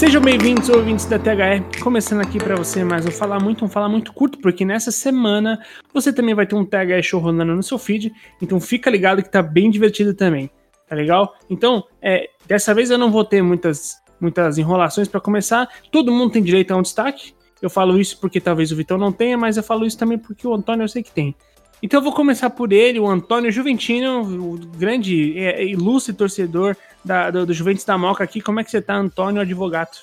Sejam 0.00 0.22
bem-vindos, 0.22 0.70
ouvintes 0.70 1.04
da 1.04 1.18
THE. 1.18 1.78
Começando 1.82 2.22
aqui 2.22 2.38
para 2.38 2.56
você 2.56 2.82
mais 2.82 3.04
um 3.04 3.10
Falar 3.10 3.38
Muito, 3.38 3.66
um 3.66 3.68
Falar 3.68 3.86
Muito 3.86 4.14
curto, 4.14 4.38
porque 4.38 4.64
nessa 4.64 4.90
semana 4.90 5.62
você 5.92 6.10
também 6.10 6.34
vai 6.34 6.46
ter 6.46 6.54
um 6.54 6.64
THE 6.64 7.02
Show 7.02 7.20
rolando 7.20 7.54
no 7.54 7.62
seu 7.62 7.78
feed, 7.78 8.10
então 8.40 8.58
fica 8.58 8.88
ligado 8.88 9.22
que 9.22 9.30
tá 9.30 9.42
bem 9.42 9.70
divertido 9.70 10.14
também, 10.14 10.50
tá 10.88 10.96
legal? 10.96 11.34
Então, 11.50 11.84
é, 12.00 12.30
dessa 12.46 12.72
vez 12.72 12.90
eu 12.90 12.96
não 12.96 13.10
vou 13.10 13.26
ter 13.26 13.42
muitas, 13.42 13.98
muitas 14.18 14.56
enrolações 14.56 15.06
para 15.06 15.20
começar, 15.20 15.68
todo 15.92 16.10
mundo 16.10 16.32
tem 16.32 16.42
direito 16.42 16.70
a 16.70 16.78
um 16.78 16.82
destaque, 16.82 17.34
eu 17.60 17.68
falo 17.68 18.00
isso 18.00 18.18
porque 18.18 18.40
talvez 18.40 18.72
o 18.72 18.76
Vitão 18.76 18.96
não 18.96 19.12
tenha, 19.12 19.36
mas 19.36 19.58
eu 19.58 19.62
falo 19.62 19.84
isso 19.84 19.98
também 19.98 20.16
porque 20.16 20.48
o 20.48 20.54
Antônio 20.54 20.82
eu 20.82 20.88
sei 20.88 21.02
que 21.02 21.12
tem. 21.12 21.36
Então 21.82 21.98
eu 21.98 22.04
vou 22.04 22.12
começar 22.12 22.50
por 22.50 22.72
ele, 22.72 23.00
o 23.00 23.08
Antônio 23.08 23.50
Juventino, 23.50 24.22
o 24.22 24.58
grande 24.76 25.38
é, 25.38 25.64
ilustre 25.64 26.12
torcedor 26.12 26.76
da, 27.04 27.30
do, 27.30 27.46
do 27.46 27.54
Juventus 27.54 27.84
da 27.84 27.96
Moca 27.96 28.22
aqui. 28.22 28.40
Como 28.40 28.60
é 28.60 28.64
que 28.64 28.70
você 28.70 28.82
tá, 28.82 28.94
Antônio 28.94 29.40
Advogado? 29.40 29.98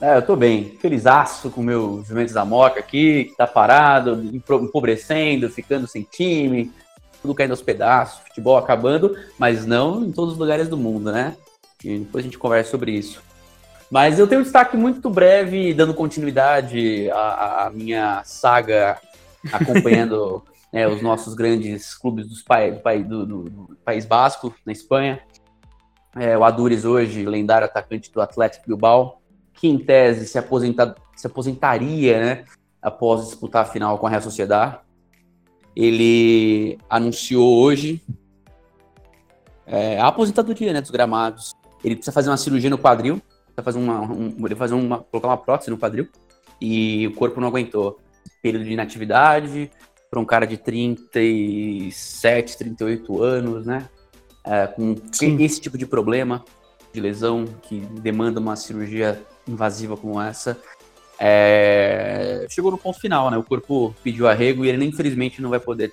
É, 0.00 0.16
eu 0.16 0.22
tô 0.22 0.34
bem, 0.34 0.78
felizaço 0.80 1.50
com 1.50 1.60
o 1.60 1.64
meu 1.64 2.02
Juventus 2.06 2.32
da 2.32 2.42
Moca 2.42 2.80
aqui, 2.80 3.24
que 3.24 3.36
tá 3.36 3.46
parado, 3.46 4.22
empobrecendo, 4.32 5.50
ficando 5.50 5.86
sem 5.86 6.02
time, 6.10 6.72
tudo 7.20 7.34
caindo 7.34 7.50
aos 7.50 7.60
pedaços, 7.60 8.22
futebol 8.26 8.56
acabando, 8.56 9.14
mas 9.38 9.66
não 9.66 10.02
em 10.02 10.10
todos 10.10 10.32
os 10.32 10.38
lugares 10.38 10.68
do 10.68 10.76
mundo, 10.76 11.12
né? 11.12 11.36
E 11.84 11.98
depois 11.98 12.24
a 12.24 12.26
gente 12.26 12.38
conversa 12.38 12.70
sobre 12.70 12.92
isso. 12.92 13.22
Mas 13.90 14.18
eu 14.18 14.26
tenho 14.26 14.40
um 14.40 14.44
destaque 14.44 14.74
muito 14.74 15.10
breve, 15.10 15.74
dando 15.74 15.92
continuidade 15.92 17.10
à, 17.10 17.66
à 17.66 17.70
minha 17.70 18.22
saga, 18.24 18.98
acompanhando 19.52 20.42
né, 20.72 20.86
os 20.86 21.02
nossos 21.02 21.34
grandes 21.34 21.94
clubes 21.94 22.28
dos 22.28 22.44
do, 23.06 23.26
do, 23.26 23.44
do, 23.44 23.76
País 23.84 24.04
Basco, 24.06 24.54
na 24.64 24.72
Espanha. 24.72 25.20
É, 26.16 26.36
o 26.36 26.44
Adures 26.44 26.84
hoje, 26.84 27.24
lendário 27.24 27.64
atacante 27.64 28.10
do 28.10 28.20
Atlético 28.20 28.66
Bilbao, 28.66 29.20
que 29.54 29.68
em 29.68 29.78
tese 29.78 30.26
se, 30.26 30.40
se 31.16 31.26
aposentaria 31.26 32.20
né, 32.20 32.44
após 32.80 33.26
disputar 33.26 33.62
a 33.62 33.68
final 33.68 33.98
com 33.98 34.06
a 34.06 34.10
Real 34.10 34.22
Sociedade. 34.22 34.78
Ele 35.74 36.78
anunciou 36.88 37.62
hoje 37.62 38.02
é, 39.66 40.00
a 40.00 40.08
aposentadoria 40.08 40.72
né, 40.72 40.80
dos 40.80 40.90
gramados. 40.90 41.52
Ele 41.84 41.94
precisa 41.94 42.12
fazer 42.12 42.28
uma 42.28 42.36
cirurgia 42.36 42.68
no 42.68 42.78
quadril, 42.78 43.20
precisa 43.54 43.62
fazer 43.62 43.78
uma, 43.78 44.00
um, 44.00 44.34
ele 44.44 44.56
fazer 44.56 44.74
uma, 44.74 44.98
colocar 44.98 45.28
uma 45.28 45.36
prótese 45.36 45.70
no 45.70 45.78
quadril, 45.78 46.08
e 46.60 47.06
o 47.06 47.14
corpo 47.14 47.40
não 47.40 47.48
aguentou. 47.48 47.98
Período 48.42 48.64
de 48.64 48.72
inatividade, 48.72 49.70
para 50.10 50.18
um 50.18 50.24
cara 50.24 50.46
de 50.46 50.56
37, 50.56 52.58
38 52.58 53.22
anos, 53.22 53.64
né? 53.64 53.88
É, 54.44 54.66
com 54.66 54.96
Sim. 55.12 55.40
esse 55.42 55.60
tipo 55.60 55.78
de 55.78 55.86
problema 55.86 56.44
de 56.92 57.00
lesão 57.00 57.44
que 57.62 57.78
demanda 57.78 58.40
uma 58.40 58.56
cirurgia 58.56 59.22
invasiva 59.46 59.96
como 59.96 60.20
essa. 60.20 60.58
É, 61.18 62.46
chegou 62.50 62.72
no 62.72 62.78
ponto 62.78 62.98
final, 62.98 63.30
né? 63.30 63.36
O 63.36 63.44
corpo 63.44 63.94
pediu 64.02 64.26
arrego 64.26 64.64
e 64.64 64.68
ele, 64.68 64.84
infelizmente, 64.84 65.40
não 65.40 65.50
vai 65.50 65.60
poder 65.60 65.92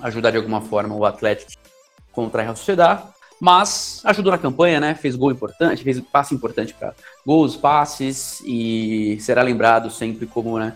ajudar 0.00 0.30
de 0.30 0.38
alguma 0.38 0.62
forma 0.62 0.94
o 0.94 1.04
Atlético 1.04 1.52
contra 2.12 2.40
a 2.40 2.44
Real 2.44 2.56
Sociedade, 2.56 3.02
mas 3.40 4.00
ajudou 4.04 4.32
na 4.32 4.38
campanha, 4.38 4.80
né? 4.80 4.94
Fez 4.94 5.16
gol 5.16 5.32
importante, 5.32 5.84
fez 5.84 6.00
passe 6.00 6.34
importante 6.34 6.72
para 6.72 6.94
gols, 7.26 7.56
passes 7.56 8.40
e 8.46 9.18
será 9.20 9.42
lembrado 9.42 9.90
sempre 9.90 10.26
como, 10.26 10.58
né? 10.58 10.74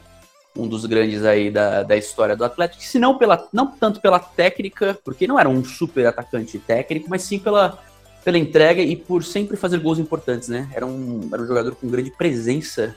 Um 0.56 0.68
dos 0.68 0.84
grandes 0.84 1.24
aí 1.24 1.50
da, 1.50 1.82
da 1.82 1.96
história 1.96 2.36
do 2.36 2.44
Atlético, 2.44 2.82
se 2.82 2.98
não, 2.98 3.16
pela, 3.16 3.48
não 3.52 3.66
tanto 3.66 4.00
pela 4.00 4.18
técnica, 4.18 4.98
porque 5.04 5.26
não 5.26 5.38
era 5.38 5.48
um 5.48 5.64
super 5.64 6.06
atacante 6.06 6.58
técnico, 6.58 7.08
mas 7.08 7.22
sim 7.22 7.38
pela, 7.38 7.78
pela 8.24 8.38
entrega 8.38 8.82
e 8.82 8.94
por 8.94 9.24
sempre 9.24 9.56
fazer 9.56 9.78
gols 9.78 9.98
importantes, 9.98 10.48
né? 10.48 10.68
Era 10.74 10.86
um, 10.86 11.28
era 11.32 11.42
um 11.42 11.46
jogador 11.46 11.74
com 11.74 11.88
grande 11.88 12.10
presença 12.10 12.94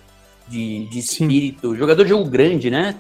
de, 0.48 0.86
de 0.88 1.00
espírito, 1.00 1.72
sim. 1.72 1.78
jogador 1.78 2.04
de 2.04 2.10
jogo 2.10 2.30
grande, 2.30 2.70
né? 2.70 2.96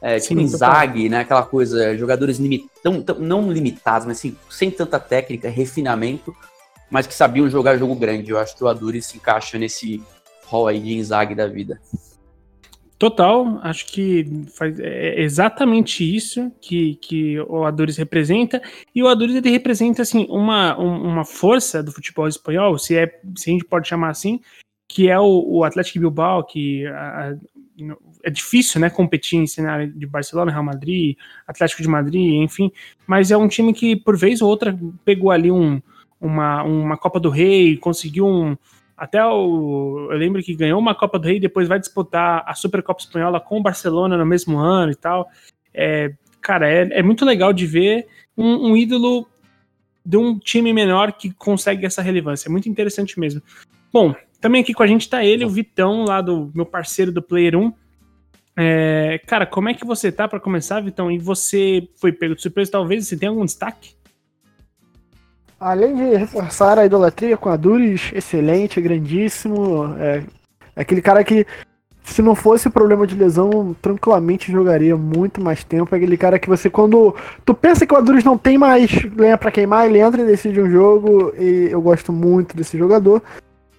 É, 0.00 0.20
tipo 0.20 0.40
Inzaghi, 0.40 1.08
né? 1.08 1.20
Aquela 1.20 1.42
coisa, 1.42 1.96
jogadores 1.96 2.38
limit, 2.38 2.66
tão, 2.82 3.02
tão, 3.02 3.18
não 3.18 3.50
limitados, 3.50 4.06
mas 4.06 4.18
assim, 4.18 4.36
sem 4.48 4.70
tanta 4.70 5.00
técnica, 5.00 5.48
refinamento, 5.48 6.34
mas 6.88 7.06
que 7.06 7.14
sabiam 7.14 7.48
jogar 7.50 7.76
jogo 7.76 7.94
grande. 7.96 8.30
Eu 8.30 8.38
acho 8.38 8.56
que 8.56 8.62
o 8.62 8.68
Aduri 8.68 9.02
se 9.02 9.16
encaixa 9.16 9.58
nesse 9.58 10.00
rol 10.44 10.68
aí 10.68 10.78
de 10.78 10.94
Inzaghi 10.94 11.34
da 11.34 11.48
vida. 11.48 11.80
Total, 12.98 13.60
acho 13.62 13.86
que 13.86 14.24
faz, 14.56 14.80
é 14.80 15.20
exatamente 15.20 16.02
isso 16.02 16.50
que, 16.62 16.94
que 16.94 17.38
o 17.40 17.64
Adores 17.64 17.98
representa, 17.98 18.62
e 18.94 19.02
o 19.02 19.08
Adores 19.08 19.34
ele 19.34 19.50
representa 19.50 20.00
assim, 20.00 20.26
uma, 20.30 20.74
uma 20.78 21.24
força 21.24 21.82
do 21.82 21.92
futebol 21.92 22.26
espanhol, 22.26 22.78
se, 22.78 22.96
é, 22.96 23.20
se 23.36 23.50
a 23.50 23.52
gente 23.52 23.66
pode 23.66 23.86
chamar 23.86 24.08
assim, 24.08 24.40
que 24.88 25.10
é 25.10 25.20
o, 25.20 25.44
o 25.46 25.64
Atlético 25.64 25.98
Bilbao, 25.98 26.44
que 26.44 26.86
a, 26.86 27.36
é 28.24 28.30
difícil 28.30 28.80
né, 28.80 28.88
competir 28.88 29.38
em 29.38 29.46
cenário 29.46 29.92
de 29.92 30.06
Barcelona, 30.06 30.50
Real 30.50 30.64
Madrid, 30.64 31.18
Atlético 31.46 31.82
de 31.82 31.88
Madrid, 31.88 32.42
enfim, 32.42 32.72
mas 33.06 33.30
é 33.30 33.36
um 33.36 33.48
time 33.48 33.74
que, 33.74 33.94
por 33.94 34.16
vez 34.16 34.40
ou 34.40 34.48
outra, 34.48 34.78
pegou 35.04 35.30
ali 35.30 35.50
um, 35.50 35.82
uma, 36.18 36.62
uma 36.62 36.96
Copa 36.96 37.20
do 37.20 37.28
Rei, 37.28 37.76
conseguiu 37.76 38.26
um, 38.26 38.56
até 38.96 39.22
o, 39.24 40.08
eu 40.10 40.16
lembro 40.16 40.42
que 40.42 40.54
ganhou 40.54 40.80
uma 40.80 40.94
Copa 40.94 41.18
do 41.18 41.26
Rei 41.26 41.38
depois 41.38 41.68
vai 41.68 41.78
disputar 41.78 42.42
a 42.46 42.54
Supercopa 42.54 43.00
Espanhola 43.00 43.38
com 43.38 43.58
o 43.58 43.62
Barcelona 43.62 44.16
no 44.16 44.24
mesmo 44.24 44.58
ano 44.58 44.92
e 44.92 44.96
tal. 44.96 45.28
É, 45.74 46.12
cara, 46.40 46.70
é, 46.70 46.88
é 46.98 47.02
muito 47.02 47.24
legal 47.24 47.52
de 47.52 47.66
ver 47.66 48.06
um, 48.36 48.70
um, 48.70 48.76
ídolo 48.76 49.28
de 50.04 50.16
um 50.16 50.38
time 50.38 50.72
menor 50.72 51.12
que 51.12 51.30
consegue 51.34 51.84
essa 51.84 52.00
relevância. 52.00 52.48
É 52.48 52.50
muito 52.50 52.68
interessante 52.68 53.20
mesmo. 53.20 53.42
Bom, 53.92 54.14
também 54.40 54.62
aqui 54.62 54.72
com 54.72 54.82
a 54.82 54.86
gente 54.86 55.08
tá 55.08 55.22
ele, 55.22 55.44
o 55.44 55.50
Vitão, 55.50 56.04
lá 56.04 56.22
do 56.22 56.50
meu 56.54 56.64
parceiro 56.64 57.12
do 57.12 57.20
Player 57.20 57.56
1. 57.56 57.72
É, 58.58 59.20
cara, 59.26 59.44
como 59.44 59.68
é 59.68 59.74
que 59.74 59.84
você 59.84 60.10
tá 60.10 60.26
para 60.26 60.40
começar, 60.40 60.80
Vitão? 60.80 61.10
E 61.10 61.18
você 61.18 61.86
foi 61.96 62.12
pego 62.12 62.34
de 62.34 62.40
surpresa, 62.40 62.70
talvez? 62.70 63.06
Você 63.06 63.18
tem 63.18 63.28
algum 63.28 63.44
destaque? 63.44 63.95
Além 65.58 65.94
de 65.94 66.16
reforçar 66.16 66.78
a 66.78 66.84
idolatria 66.84 67.36
com 67.36 67.48
a 67.48 67.56
Duris, 67.56 68.12
excelente, 68.14 68.80
grandíssimo. 68.80 69.94
É, 69.98 70.22
é 70.76 70.80
aquele 70.82 71.00
cara 71.00 71.24
que, 71.24 71.46
se 72.04 72.20
não 72.20 72.34
fosse 72.34 72.68
problema 72.68 73.06
de 73.06 73.16
lesão, 73.16 73.74
tranquilamente 73.80 74.52
jogaria 74.52 74.94
muito 74.96 75.40
mais 75.40 75.64
tempo. 75.64 75.94
É 75.94 75.98
aquele 75.98 76.18
cara 76.18 76.38
que 76.38 76.48
você, 76.48 76.68
quando 76.68 77.16
tu 77.42 77.54
pensa 77.54 77.86
que 77.86 77.94
o 77.94 77.96
Aduris 77.96 78.22
não 78.22 78.36
tem 78.36 78.58
mais 78.58 78.90
lenha 79.16 79.38
para 79.38 79.50
queimar, 79.50 79.86
ele 79.86 79.98
entra 79.98 80.20
e 80.20 80.26
decide 80.26 80.60
um 80.60 80.70
jogo. 80.70 81.32
E 81.38 81.68
eu 81.70 81.80
gosto 81.80 82.12
muito 82.12 82.54
desse 82.54 82.76
jogador. 82.76 83.22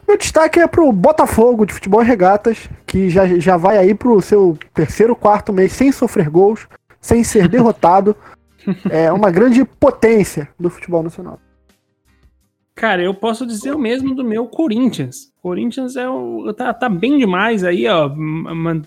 Meu 0.08 0.18
destaque 0.18 0.60
é 0.60 0.66
pro 0.66 0.92
Botafogo 0.92 1.64
de 1.64 1.74
futebol 1.74 2.02
e 2.02 2.06
regatas, 2.06 2.68
que 2.88 3.08
já, 3.08 3.28
já 3.28 3.56
vai 3.56 3.78
aí 3.78 3.94
pro 3.94 4.20
seu 4.22 4.58
terceiro, 4.74 5.16
quarto 5.16 5.54
mês 5.54 5.74
sem 5.74 5.92
sofrer 5.92 6.30
gols, 6.30 6.68
sem 7.00 7.24
ser 7.24 7.48
derrotado. 7.48 8.16
É 8.90 9.10
uma 9.14 9.32
grande 9.32 9.64
potência 9.64 10.50
do 10.60 10.70
futebol 10.70 11.02
nacional. 11.02 11.40
Cara, 12.78 13.02
eu 13.02 13.12
posso 13.12 13.44
dizer 13.44 13.74
o 13.74 13.80
mesmo 13.80 14.14
do 14.14 14.24
meu 14.24 14.46
Corinthians. 14.46 15.34
Corinthians 15.42 15.96
é 15.96 16.08
o, 16.08 16.54
tá, 16.54 16.72
tá 16.72 16.88
bem 16.88 17.18
demais 17.18 17.64
aí, 17.64 17.88
ó, 17.88 18.08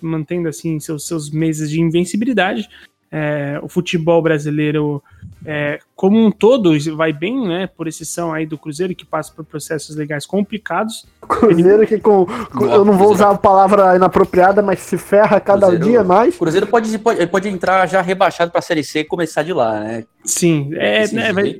mantendo 0.00 0.48
assim 0.48 0.78
seus, 0.78 1.08
seus 1.08 1.28
meses 1.28 1.68
de 1.68 1.80
invencibilidade. 1.80 2.68
É, 3.12 3.59
o 3.60 3.69
futebol 3.69 4.22
brasileiro 4.22 5.03
é, 5.44 5.78
como 5.97 6.19
um 6.19 6.31
todo 6.31 6.72
vai 6.94 7.12
bem, 7.12 7.47
né? 7.47 7.66
Por 7.66 7.88
exceção 7.88 8.32
aí 8.32 8.44
do 8.44 8.59
Cruzeiro 8.59 8.94
que 8.94 9.06
passa 9.06 9.32
por 9.34 9.44
processos 9.44 9.97
legais 9.97 10.26
complicados. 10.26 11.06
Cruzeiro 11.21 11.87
que 11.87 11.98
com, 11.98 12.26
com 12.26 12.66
eu 12.66 12.84
não 12.84 12.92
vou 12.92 13.10
usar 13.10 13.30
a 13.30 13.39
palavra 13.39 13.97
inapropriada, 13.97 14.60
mas 14.60 14.80
se 14.80 14.98
ferra 14.98 15.41
cada 15.41 15.68
Cruzeiro, 15.68 15.84
dia 15.84 16.04
mais. 16.04 16.36
Cruzeiro 16.36 16.66
pode, 16.66 16.97
pode, 16.98 17.27
pode 17.27 17.48
entrar 17.48 17.86
já 17.86 18.03
rebaixado 18.03 18.51
para 18.51 18.59
a 18.59 18.62
Série 18.62 18.84
C 18.84 19.01
e 19.01 19.04
começar 19.04 19.42
de 19.42 19.53
lá, 19.53 19.80
né? 19.80 20.04
Sim, 20.24 20.71
é, 20.74 21.09
né, 21.09 21.33
vai, 21.33 21.59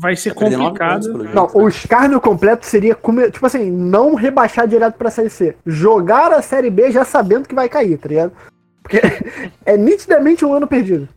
vai 0.00 0.16
ser 0.16 0.34
complicado. 0.34 1.24
Não, 1.32 1.48
o 1.54 1.68
escárnio 1.68 2.20
completo 2.20 2.66
seria 2.66 2.98
tipo 3.32 3.46
assim, 3.46 3.70
não 3.70 4.16
rebaixar 4.16 4.66
direto 4.66 4.96
para 4.96 5.08
a 5.08 5.12
Série 5.12 5.30
C, 5.30 5.56
jogar 5.64 6.32
a 6.32 6.42
Série 6.42 6.70
B 6.70 6.90
já 6.90 7.04
sabendo 7.04 7.48
que 7.48 7.54
vai 7.54 7.68
cair, 7.68 7.96
tá 7.96 8.08
ligado? 8.08 8.32
Porque 8.84 9.00
é 9.66 9.76
nitidamente 9.76 10.44
um 10.44 10.52
ano 10.52 10.68
perdido. 10.68 11.08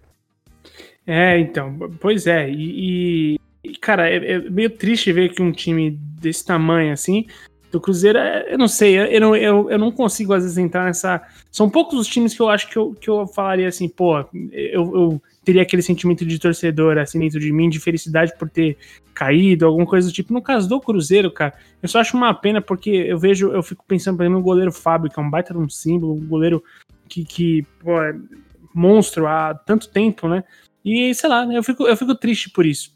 É, 1.06 1.40
então, 1.40 1.78
pois 2.02 2.26
é, 2.26 2.50
e, 2.50 3.40
e 3.64 3.78
cara, 3.78 4.10
é, 4.10 4.34
é, 4.34 4.50
meio 4.50 4.70
triste 4.70 5.14
ver 5.14 5.30
que 5.30 5.42
um 5.42 5.52
time 5.52 5.92
desse 5.92 6.46
tamanho 6.46 6.92
assim, 6.92 7.28
do 7.72 7.80
Cruzeiro, 7.80 8.18
é, 8.18 8.54
eu 8.54 8.58
não 8.58 8.68
sei, 8.68 8.98
eu 8.98 9.22
não, 9.22 9.36
eu, 9.36 9.70
eu 9.70 9.78
não 9.78 9.92
consigo 9.92 10.34
às 10.34 10.44
vezes 10.44 10.58
entrar 10.58 10.86
nessa. 10.86 11.22
São 11.52 11.70
poucos 11.70 12.00
os 12.00 12.08
times 12.08 12.34
que 12.34 12.42
eu 12.42 12.50
acho 12.50 12.70
que 12.70 12.78
eu, 12.78 12.94
que 12.94 13.10
eu 13.10 13.28
falaria 13.28 13.68
assim, 13.68 13.88
pô, 13.88 14.20
eu, 14.52 14.96
eu 14.96 15.22
teria 15.46 15.62
aquele 15.62 15.82
sentimento 15.82 16.26
de 16.26 16.40
torcedor 16.40 16.98
assim 16.98 17.20
dentro 17.20 17.40
de 17.40 17.52
mim, 17.54 17.70
de 17.70 17.80
felicidade 17.80 18.34
por 18.38 18.50
ter 18.50 18.78
caído, 19.14 19.66
alguma 19.66 19.86
coisa 19.86 20.08
do 20.08 20.14
tipo. 20.14 20.34
No 20.34 20.42
caso 20.42 20.68
do 20.68 20.80
Cruzeiro, 20.80 21.32
cara, 21.32 21.54
eu 21.82 21.88
só 21.88 22.00
acho 22.00 22.18
uma 22.18 22.34
pena 22.34 22.62
porque 22.62 22.90
eu 22.90 23.18
vejo, 23.18 23.52
eu 23.52 23.64
fico 23.64 23.86
pensando, 23.88 24.18
por 24.18 24.24
exemplo, 24.24 24.40
no 24.40 24.44
goleiro 24.44 24.72
Fábio, 24.72 25.10
que 25.10 25.20
é 25.20 25.24
um 25.24 25.30
baita 25.30 25.54
de 25.54 25.60
um 25.60 25.70
símbolo, 25.70 26.16
um 26.16 26.28
goleiro 26.28 26.62
que, 27.08 27.26
que 27.26 27.64
pô, 27.80 28.02
é 28.02 28.16
monstro 28.74 29.26
há 29.26 29.54
tanto 29.54 29.90
tempo, 29.90 30.28
né? 30.28 30.44
E 30.86 31.14
sei 31.16 31.30
lá, 31.30 31.46
eu 31.52 31.64
fico, 31.64 31.88
eu 31.88 31.98
fico 31.98 32.14
triste 32.14 32.50
por 32.50 32.66
isso. 32.66 32.94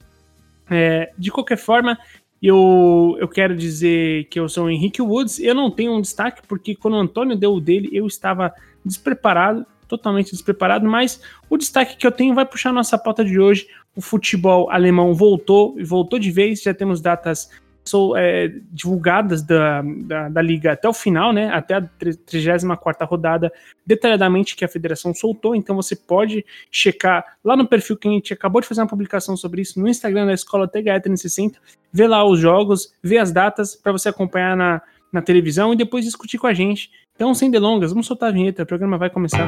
É, 0.70 1.12
de 1.18 1.32
qualquer 1.32 1.58
forma, 1.58 1.98
Eu, 2.44 3.16
eu 3.20 3.28
quero 3.28 3.56
dizer 3.56 4.26
que 4.26 4.40
eu 4.40 4.50
sou 4.50 4.66
o 4.66 4.70
Henrique 4.70 5.00
Woods. 5.00 5.40
Eu 5.40 5.54
não 5.54 5.70
tenho 5.70 5.94
um 5.94 6.02
destaque, 6.02 6.42
porque 6.48 6.76
quando 6.76 6.96
o 6.96 7.00
Antônio 7.00 7.38
deu 7.38 7.54
o 7.54 7.62
dele, 7.62 7.90
eu 7.94 8.08
estava 8.08 8.52
despreparado, 8.84 9.64
totalmente 9.88 10.32
despreparado. 10.32 10.88
Mas 10.90 11.22
o 11.48 11.56
destaque 11.56 11.96
que 11.98 12.08
eu 12.08 12.12
tenho 12.12 12.34
vai 12.34 12.44
puxar 12.44 12.74
nossa 12.74 12.98
pauta 12.98 13.24
de 13.24 13.40
hoje. 13.40 13.68
O 13.96 14.02
futebol 14.02 14.72
alemão 14.72 15.14
voltou 15.14 15.76
e 15.78 15.84
voltou 15.84 16.18
de 16.18 16.32
vez. 16.32 16.64
Já 16.64 16.74
temos 16.74 17.00
datas 17.00 17.48
são 17.84 18.16
é, 18.16 18.48
divulgadas 18.72 19.42
da, 19.42 19.82
da, 19.82 20.30
da, 20.30 20.42
liga 20.42 20.72
até 20.74 20.88
o 20.88 20.94
final, 20.94 21.34
né? 21.34 21.50
Até 21.52 21.76
a 21.76 21.82
34 21.82 23.08
rodada, 23.08 23.52
detalhadamente 23.86 24.56
que 24.56 24.64
a 24.64 24.68
federação 24.68 25.14
soltou. 25.14 25.56
Então 25.56 25.76
você 25.76 25.96
pode 25.96 26.46
checar 26.72 27.26
lá 27.44 27.56
no 27.56 27.68
perfil 27.68 27.98
que 27.98 28.08
a 28.08 28.12
gente 28.12 28.34
acabou 28.34 28.62
de 28.62 28.68
fazer 28.68 28.82
uma 28.82 28.88
publicação 28.88 29.36
sobre 29.36 29.62
isso 29.62 29.80
no 29.80 29.88
Instagram 29.88 30.26
da 30.26 30.34
Escola 30.34 30.68
THE 30.68 30.84
360, 30.84 31.60
ver 31.92 32.08
lá 32.08 32.24
os 32.24 32.40
jogos, 32.40 32.94
ver 33.02 33.18
as 33.18 33.32
datas 33.32 33.76
para 33.76 33.92
você 33.92 34.10
acompanhar 34.10 34.56
na, 34.56 34.82
na 35.12 35.22
televisão 35.22 35.74
e 35.74 35.76
depois 35.76 36.06
discutir 36.06 36.38
com 36.38 36.48
a 36.48 36.54
gente. 36.54 36.90
Então, 37.16 37.34
sem 37.34 37.52
delongas, 37.52 37.92
vamos 37.92 38.08
soltar 38.08 38.30
a 38.30 38.32
vinheta, 38.32 38.64
o 38.64 38.66
programa 38.66 38.98
vai 38.98 39.10
começar. 39.10 39.48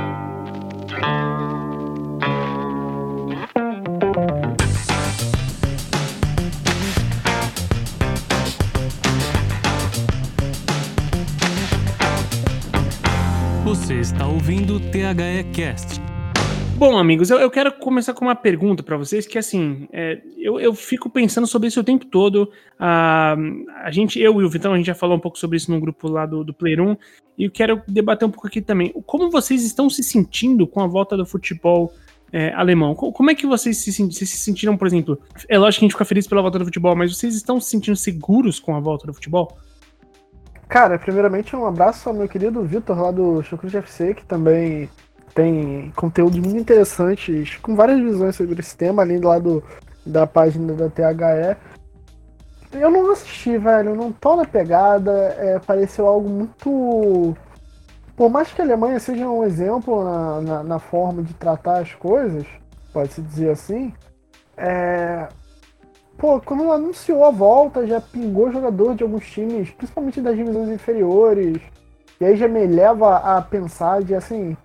Você 0.87 1.32
está 14.13 14.27
ouvindo 14.27 14.75
o 14.75 14.79
THE 14.79 15.43
Cast. 15.53 15.99
Bom, 16.77 16.97
amigos, 16.97 17.31
eu, 17.31 17.39
eu 17.39 17.49
quero 17.49 17.71
começar 17.71 18.13
com 18.13 18.25
uma 18.25 18.35
pergunta 18.35 18.83
para 18.83 18.95
vocês, 18.95 19.25
que 19.25 19.39
assim, 19.39 19.87
é, 19.91 20.21
eu, 20.37 20.59
eu 20.59 20.73
fico 20.75 21.09
pensando 21.09 21.47
sobre 21.47 21.67
isso 21.67 21.79
o 21.79 21.83
tempo 21.83 22.05
todo. 22.05 22.51
A, 22.79 23.35
a 23.83 23.91
gente, 23.91 24.19
eu 24.19 24.39
e 24.39 24.43
o 24.43 24.49
Vitão, 24.49 24.73
a 24.73 24.77
gente 24.77 24.85
já 24.85 24.93
falou 24.93 25.17
um 25.17 25.19
pouco 25.19 25.39
sobre 25.39 25.57
isso 25.57 25.71
no 25.71 25.79
grupo 25.79 26.07
lá 26.07 26.25
do, 26.25 26.43
do 26.43 26.53
Player 26.53 26.81
1, 26.81 26.97
e 27.37 27.45
eu 27.45 27.51
quero 27.51 27.81
debater 27.87 28.27
um 28.27 28.31
pouco 28.31 28.47
aqui 28.47 28.61
também. 28.61 28.93
Como 29.05 29.31
vocês 29.31 29.63
estão 29.63 29.89
se 29.89 30.03
sentindo 30.03 30.67
com 30.67 30.81
a 30.81 30.87
volta 30.87 31.17
do 31.17 31.25
futebol 31.25 31.91
é, 32.31 32.51
alemão. 32.53 32.95
Como 32.95 33.29
é 33.29 33.35
que 33.35 33.45
vocês 33.45 33.77
se, 33.77 33.91
se, 33.93 34.25
sentiram, 34.25 34.75
por 34.75 34.87
exemplo? 34.87 35.19
É 35.47 35.57
lógico 35.57 35.79
que 35.79 35.85
a 35.85 35.87
gente 35.87 35.93
fica 35.93 36.05
feliz 36.05 36.27
pela 36.27 36.41
volta 36.41 36.57
do 36.57 36.65
futebol, 36.65 36.95
mas 36.95 37.15
vocês 37.15 37.35
estão 37.35 37.59
se 37.61 37.69
sentindo 37.69 37.95
seguros 37.95 38.59
com 38.59 38.75
a 38.75 38.79
volta 38.79 39.05
do 39.05 39.13
futebol? 39.13 39.55
Cara, 40.73 40.97
primeiramente 40.97 41.55
um 41.55 41.67
abraço 41.67 42.09
ao 42.09 42.15
meu 42.15 42.27
querido 42.27 42.63
Vitor 42.63 42.99
lá 42.99 43.11
do 43.11 43.43
Chucrute 43.43 43.77
FC, 43.77 44.15
que 44.15 44.25
também 44.25 44.89
tem 45.35 45.93
conteúdos 45.95 46.39
muito 46.39 46.57
interessantes, 46.57 47.57
com 47.57 47.75
várias 47.75 48.01
visões 48.01 48.35
sobre 48.35 48.59
esse 48.59 48.75
tema, 48.75 49.03
além 49.03 49.19
do 49.19 49.27
lado 49.27 49.63
da 50.03 50.25
página 50.25 50.73
da 50.73 50.89
THE. 50.89 51.55
Eu 52.71 52.89
não 52.89 53.11
assisti, 53.11 53.55
velho, 53.55 53.89
eu 53.89 53.95
não 53.95 54.11
tô 54.11 54.35
na 54.35 54.45
pegada, 54.45 55.11
é, 55.37 55.59
pareceu 55.59 56.07
algo 56.07 56.27
muito. 56.27 57.37
Por 58.15 58.31
mais 58.31 58.51
que 58.51 58.59
a 58.59 58.65
Alemanha 58.65 58.99
seja 58.99 59.29
um 59.29 59.43
exemplo 59.43 60.03
na, 60.03 60.41
na, 60.41 60.63
na 60.63 60.79
forma 60.79 61.21
de 61.21 61.35
tratar 61.35 61.81
as 61.81 61.93
coisas, 61.93 62.47
pode-se 62.91 63.21
dizer 63.21 63.51
assim, 63.51 63.93
é, 64.57 65.27
pô, 66.23 66.39
quando 66.39 66.71
anunciou 66.71 67.25
a 67.25 67.31
volta, 67.31 67.85
já 67.85 67.99
pingou 67.99 68.49
jogador 68.49 68.95
de 68.95 69.03
alguns 69.03 69.29
times, 69.29 69.71
principalmente 69.71 70.21
das 70.21 70.37
divisões 70.37 70.69
inferiores. 70.69 71.61
E 72.17 72.23
aí 72.23 72.37
já 72.37 72.47
me 72.47 72.65
leva 72.65 73.17
a 73.17 73.41
pensar 73.41 74.01
de 74.01 74.15
assim. 74.15 74.55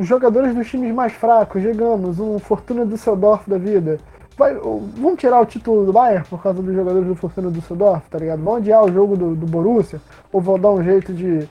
Jogadores 0.00 0.54
dos 0.54 0.66
times 0.66 0.94
mais 0.94 1.12
fracos, 1.12 1.60
digamos, 1.60 2.18
um 2.18 2.38
Fortuna 2.38 2.86
Düsseldorf 2.86 3.46
da 3.50 3.58
vida. 3.58 3.98
Vai, 4.34 4.54
vamos 4.54 5.18
tirar 5.18 5.42
o 5.42 5.44
título 5.44 5.84
do 5.84 5.92
Bayern 5.92 6.24
por 6.26 6.42
causa 6.42 6.62
dos 6.62 6.74
jogadores 6.74 7.06
do 7.06 7.14
Fortuna 7.14 7.50
Düsseldorf, 7.50 8.08
tá 8.08 8.16
ligado? 8.16 8.42
Vão 8.42 8.54
adiar 8.54 8.82
o 8.82 8.90
jogo 8.90 9.14
do, 9.14 9.36
do 9.36 9.44
Borussia? 9.44 10.00
Ou 10.32 10.40
vão 10.40 10.58
dar 10.58 10.70
um 10.70 10.82
jeito 10.82 11.12
de, 11.12 11.46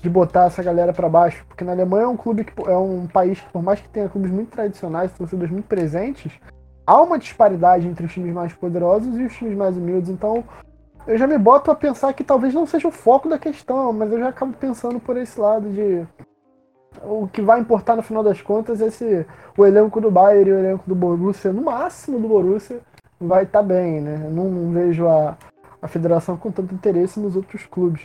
de 0.00 0.08
botar 0.08 0.46
essa 0.46 0.62
galera 0.62 0.94
para 0.94 1.06
baixo? 1.06 1.44
Porque 1.46 1.64
na 1.64 1.72
Alemanha 1.72 2.04
é 2.04 2.08
um 2.08 2.16
clube 2.16 2.44
que 2.44 2.52
é 2.66 2.78
um 2.78 3.06
país 3.06 3.38
que, 3.38 3.52
por 3.52 3.62
mais 3.62 3.78
que 3.78 3.90
tenha 3.90 4.08
clubes 4.08 4.30
muito 4.30 4.52
tradicionais, 4.52 5.12
torcidas 5.12 5.50
muito 5.50 5.66
presentes, 5.66 6.32
há 6.90 7.00
uma 7.00 7.20
disparidade 7.20 7.86
entre 7.86 8.04
os 8.04 8.12
times 8.12 8.34
mais 8.34 8.52
poderosos 8.52 9.16
e 9.16 9.22
os 9.22 9.36
times 9.36 9.56
mais 9.56 9.76
humildes. 9.76 10.10
Então, 10.10 10.42
eu 11.06 11.16
já 11.16 11.24
me 11.24 11.38
boto 11.38 11.70
a 11.70 11.74
pensar 11.74 12.12
que 12.12 12.24
talvez 12.24 12.52
não 12.52 12.66
seja 12.66 12.88
o 12.88 12.90
foco 12.90 13.28
da 13.28 13.38
questão, 13.38 13.92
mas 13.92 14.10
eu 14.10 14.18
já 14.18 14.28
acabo 14.30 14.52
pensando 14.54 14.98
por 14.98 15.16
esse 15.16 15.38
lado 15.38 15.70
de 15.70 16.04
o 17.04 17.28
que 17.28 17.40
vai 17.40 17.60
importar 17.60 17.94
no 17.94 18.02
final 18.02 18.24
das 18.24 18.42
contas 18.42 18.80
é 18.80 18.90
se 18.90 19.24
o 19.56 19.64
elenco 19.64 20.00
do 20.00 20.10
Bayern 20.10 20.50
e 20.50 20.52
o 20.52 20.58
elenco 20.58 20.82
do 20.84 20.94
Borussia, 20.96 21.52
no 21.52 21.62
máximo 21.62 22.18
do 22.18 22.26
Borussia, 22.26 22.80
vai 23.20 23.44
estar 23.44 23.60
tá 23.60 23.64
bem, 23.64 24.00
né? 24.00 24.22
Eu 24.24 24.30
não 24.32 24.72
vejo 24.72 25.06
a, 25.06 25.38
a 25.80 25.86
federação 25.86 26.36
com 26.36 26.50
tanto 26.50 26.74
interesse 26.74 27.20
nos 27.20 27.36
outros 27.36 27.66
clubes. 27.66 28.02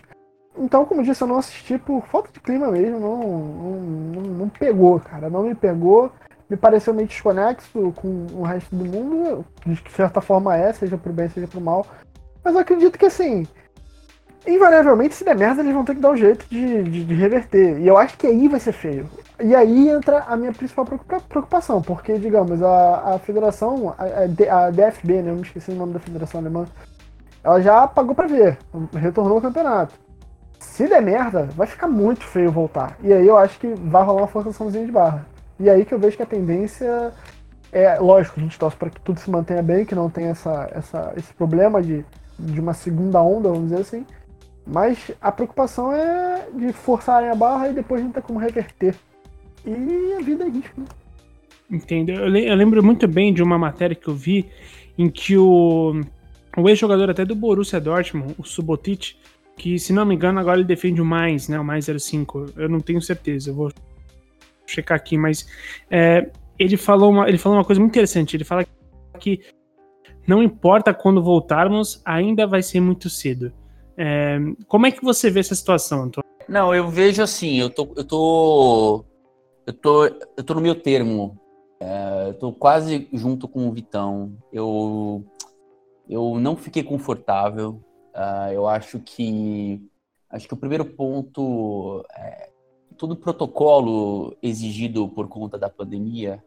Então, 0.55 0.85
como 0.85 1.01
disse, 1.01 1.23
eu 1.23 1.27
não 1.27 1.39
assisti 1.39 1.79
por 1.79 2.05
falta 2.05 2.29
de 2.31 2.39
clima 2.39 2.67
mesmo, 2.67 2.99
não, 2.99 3.17
não, 3.17 3.81
não, 3.81 4.21
não 4.21 4.49
pegou, 4.49 4.99
cara, 4.99 5.27
não 5.27 5.41
me 5.41 5.55
pegou 5.55 6.11
me 6.49 6.55
pareceu 6.55 6.93
meio 6.93 7.07
desconexo 7.07 7.91
com 7.95 8.27
o 8.33 8.43
resto 8.43 8.75
do 8.75 8.85
mundo, 8.85 9.45
de 9.65 9.81
certa 9.91 10.21
forma 10.21 10.55
é, 10.55 10.71
seja 10.73 10.97
pro 10.97 11.11
bem, 11.11 11.29
seja 11.29 11.47
pro 11.47 11.61
mal. 11.61 11.85
Mas 12.43 12.53
eu 12.53 12.59
acredito 12.59 12.99
que 12.99 13.05
assim, 13.05 13.47
invariavelmente, 14.47 15.15
se 15.15 15.23
der 15.23 15.35
merda, 15.35 15.61
eles 15.61 15.73
vão 15.73 15.83
ter 15.83 15.95
que 15.95 16.01
dar 16.01 16.11
um 16.11 16.17
jeito 16.17 16.45
de, 16.49 16.83
de, 16.83 17.03
de, 17.03 17.13
reverter. 17.15 17.79
E 17.79 17.87
eu 17.87 17.97
acho 17.97 18.17
que 18.17 18.27
aí 18.27 18.47
vai 18.47 18.59
ser 18.59 18.73
feio. 18.73 19.09
E 19.39 19.55
aí 19.55 19.89
entra 19.89 20.19
a 20.27 20.37
minha 20.37 20.53
principal 20.53 20.85
preocupação, 20.85 21.81
porque, 21.81 22.17
digamos, 22.17 22.61
a, 22.61 23.15
a 23.15 23.19
federação, 23.19 23.93
a, 23.97 24.65
a 24.65 24.69
DFB, 24.69 25.21
né, 25.21 25.31
eu 25.31 25.35
me 25.35 25.41
esqueci 25.41 25.71
o 25.71 25.75
nome 25.75 25.93
da 25.93 25.99
federação 25.99 26.39
alemã, 26.39 26.65
ela 27.43 27.61
já 27.61 27.87
pagou 27.87 28.15
para 28.15 28.27
ver, 28.27 28.57
retornou 28.93 29.35
ao 29.35 29.41
campeonato. 29.41 29.93
Se 30.59 30.87
der 30.87 31.01
merda, 31.01 31.43
vai 31.55 31.67
ficar 31.67 31.87
muito 31.87 32.23
feio 32.23 32.51
voltar. 32.51 32.97
E 33.01 33.11
aí 33.11 33.27
eu 33.27 33.37
acho 33.37 33.59
que 33.59 33.67
vai 33.67 34.03
rolar 34.03 34.21
uma 34.21 34.27
forçaçãozinha 34.27 34.85
de 34.85 34.91
barra. 34.91 35.25
E 35.59 35.69
aí 35.69 35.85
que 35.85 35.93
eu 35.93 35.99
vejo 35.99 36.17
que 36.17 36.23
a 36.23 36.27
tendência 36.27 37.13
é, 37.75 37.99
lógico, 37.99 38.39
a 38.39 38.43
gente 38.43 38.57
torce 38.57 38.77
para 38.77 38.89
que 38.89 39.01
tudo 39.01 39.19
se 39.19 39.29
mantenha 39.29 39.61
bem, 39.61 39.85
que 39.85 39.93
não 39.93 40.09
tenha 40.09 40.29
essa, 40.29 40.69
essa, 40.73 41.13
esse 41.17 41.33
problema 41.33 41.81
de, 41.81 42.05
de 42.39 42.59
uma 42.59 42.73
segunda 42.73 43.21
onda, 43.21 43.49
vamos 43.49 43.65
dizer 43.65 43.81
assim. 43.81 44.05
Mas 44.65 45.11
a 45.21 45.29
preocupação 45.29 45.91
é 45.91 46.47
de 46.53 46.71
forçarem 46.71 47.29
a 47.29 47.35
barra 47.35 47.69
e 47.69 47.73
depois 47.73 48.01
não 48.01 48.11
ter 48.11 48.21
como 48.21 48.39
reverter. 48.39 48.95
E 49.65 50.13
a 50.17 50.21
vida 50.21 50.45
é 50.45 50.47
isso, 50.47 50.71
né? 50.77 50.85
Entendo. 51.69 52.11
Eu, 52.11 52.55
lembro 52.55 52.81
muito 52.81 53.07
bem 53.09 53.33
de 53.33 53.43
uma 53.43 53.57
matéria 53.57 53.95
que 53.95 54.07
eu 54.07 54.15
vi 54.15 54.49
em 54.97 55.09
que 55.09 55.37
o, 55.37 56.01
o 56.55 56.69
ex-jogador 56.69 57.09
até 57.09 57.25
do 57.25 57.35
Borussia 57.35 57.81
Dortmund, 57.81 58.35
o 58.37 58.43
Subotic, 58.45 59.17
que 59.57 59.77
se 59.77 59.91
não 59.91 60.05
me 60.05 60.15
engano 60.15 60.39
agora 60.39 60.59
ele 60.59 60.67
defende 60.67 61.01
o 61.01 61.05
mais, 61.05 61.49
né, 61.49 61.59
o 61.59 61.63
mais 61.63 61.87
05, 61.87 62.53
eu 62.55 62.69
não 62.69 62.79
tenho 62.79 63.01
certeza, 63.01 63.49
eu 63.49 63.55
vou 63.55 63.71
checar 64.65 64.97
aqui, 64.97 65.17
mas 65.17 65.47
é, 65.89 66.29
ele, 66.57 66.77
falou 66.77 67.11
uma, 67.11 67.27
ele 67.27 67.37
falou 67.37 67.57
uma 67.57 67.65
coisa 67.65 67.79
muito 67.79 67.91
interessante. 67.91 68.35
Ele 68.35 68.43
fala 68.43 68.65
que 69.19 69.41
não 70.27 70.41
importa 70.41 70.93
quando 70.93 71.23
voltarmos, 71.23 72.01
ainda 72.03 72.47
vai 72.47 72.61
ser 72.61 72.79
muito 72.79 73.09
cedo. 73.09 73.51
É, 73.97 74.37
como 74.67 74.87
é 74.87 74.91
que 74.91 75.03
você 75.03 75.29
vê 75.29 75.39
essa 75.39 75.55
situação, 75.55 76.03
Antônio? 76.03 76.29
Não, 76.47 76.73
eu 76.73 76.87
vejo 76.87 77.21
assim, 77.21 77.59
eu 77.59 77.69
tô, 77.69 77.91
eu 77.95 78.03
tô, 78.03 79.05
eu 79.65 79.73
tô, 79.73 80.05
eu 80.05 80.43
tô 80.43 80.53
no 80.53 80.61
meu 80.61 80.75
termo. 80.75 81.39
É, 81.79 82.29
eu 82.29 82.33
tô 82.33 82.51
quase 82.51 83.07
junto 83.13 83.47
com 83.47 83.67
o 83.67 83.71
Vitão. 83.71 84.37
Eu, 84.51 85.23
eu 86.09 86.39
não 86.39 86.55
fiquei 86.55 86.83
confortável. 86.83 87.81
Uh, 88.13 88.51
eu 88.53 88.67
acho 88.67 88.99
que, 88.99 89.81
acho 90.29 90.47
que 90.47 90.53
o 90.53 90.57
primeiro 90.57 90.85
ponto 90.85 92.05
é, 92.15 92.49
todo 92.97 93.11
o 93.11 93.15
protocolo 93.15 94.35
exigido 94.41 95.07
por 95.07 95.27
conta 95.27 95.57
da 95.57 95.69
pandemia 95.69 96.43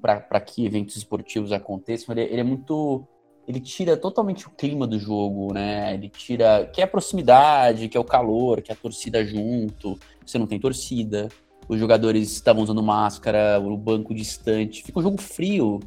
para 0.00 0.40
que 0.40 0.64
eventos 0.64 0.96
esportivos 0.96 1.52
aconteçam, 1.52 2.14
ele, 2.14 2.22
ele, 2.30 2.40
é 2.40 2.44
muito. 2.44 3.06
Ele 3.46 3.60
tira 3.60 3.96
totalmente 3.96 4.46
o 4.46 4.50
clima 4.50 4.86
do 4.86 4.98
jogo, 4.98 5.52
né? 5.52 5.94
Ele 5.94 6.08
tira. 6.08 6.66
Que 6.72 6.80
é 6.80 6.84
a 6.84 6.88
proximidade, 6.88 7.88
que 7.88 7.96
é 7.96 8.00
o 8.00 8.04
calor, 8.04 8.62
que 8.62 8.70
é 8.70 8.74
a 8.74 8.78
torcida 8.78 9.24
junto. 9.24 9.98
Você 10.24 10.38
não 10.38 10.46
tem 10.46 10.58
torcida. 10.58 11.28
Os 11.68 11.78
jogadores 11.78 12.30
estavam 12.32 12.62
usando 12.62 12.82
máscara, 12.82 13.58
o 13.60 13.76
banco 13.76 14.14
distante. 14.14 14.82
Fica 14.82 14.98
um 14.98 15.02
jogo 15.02 15.20
frio. 15.20 15.80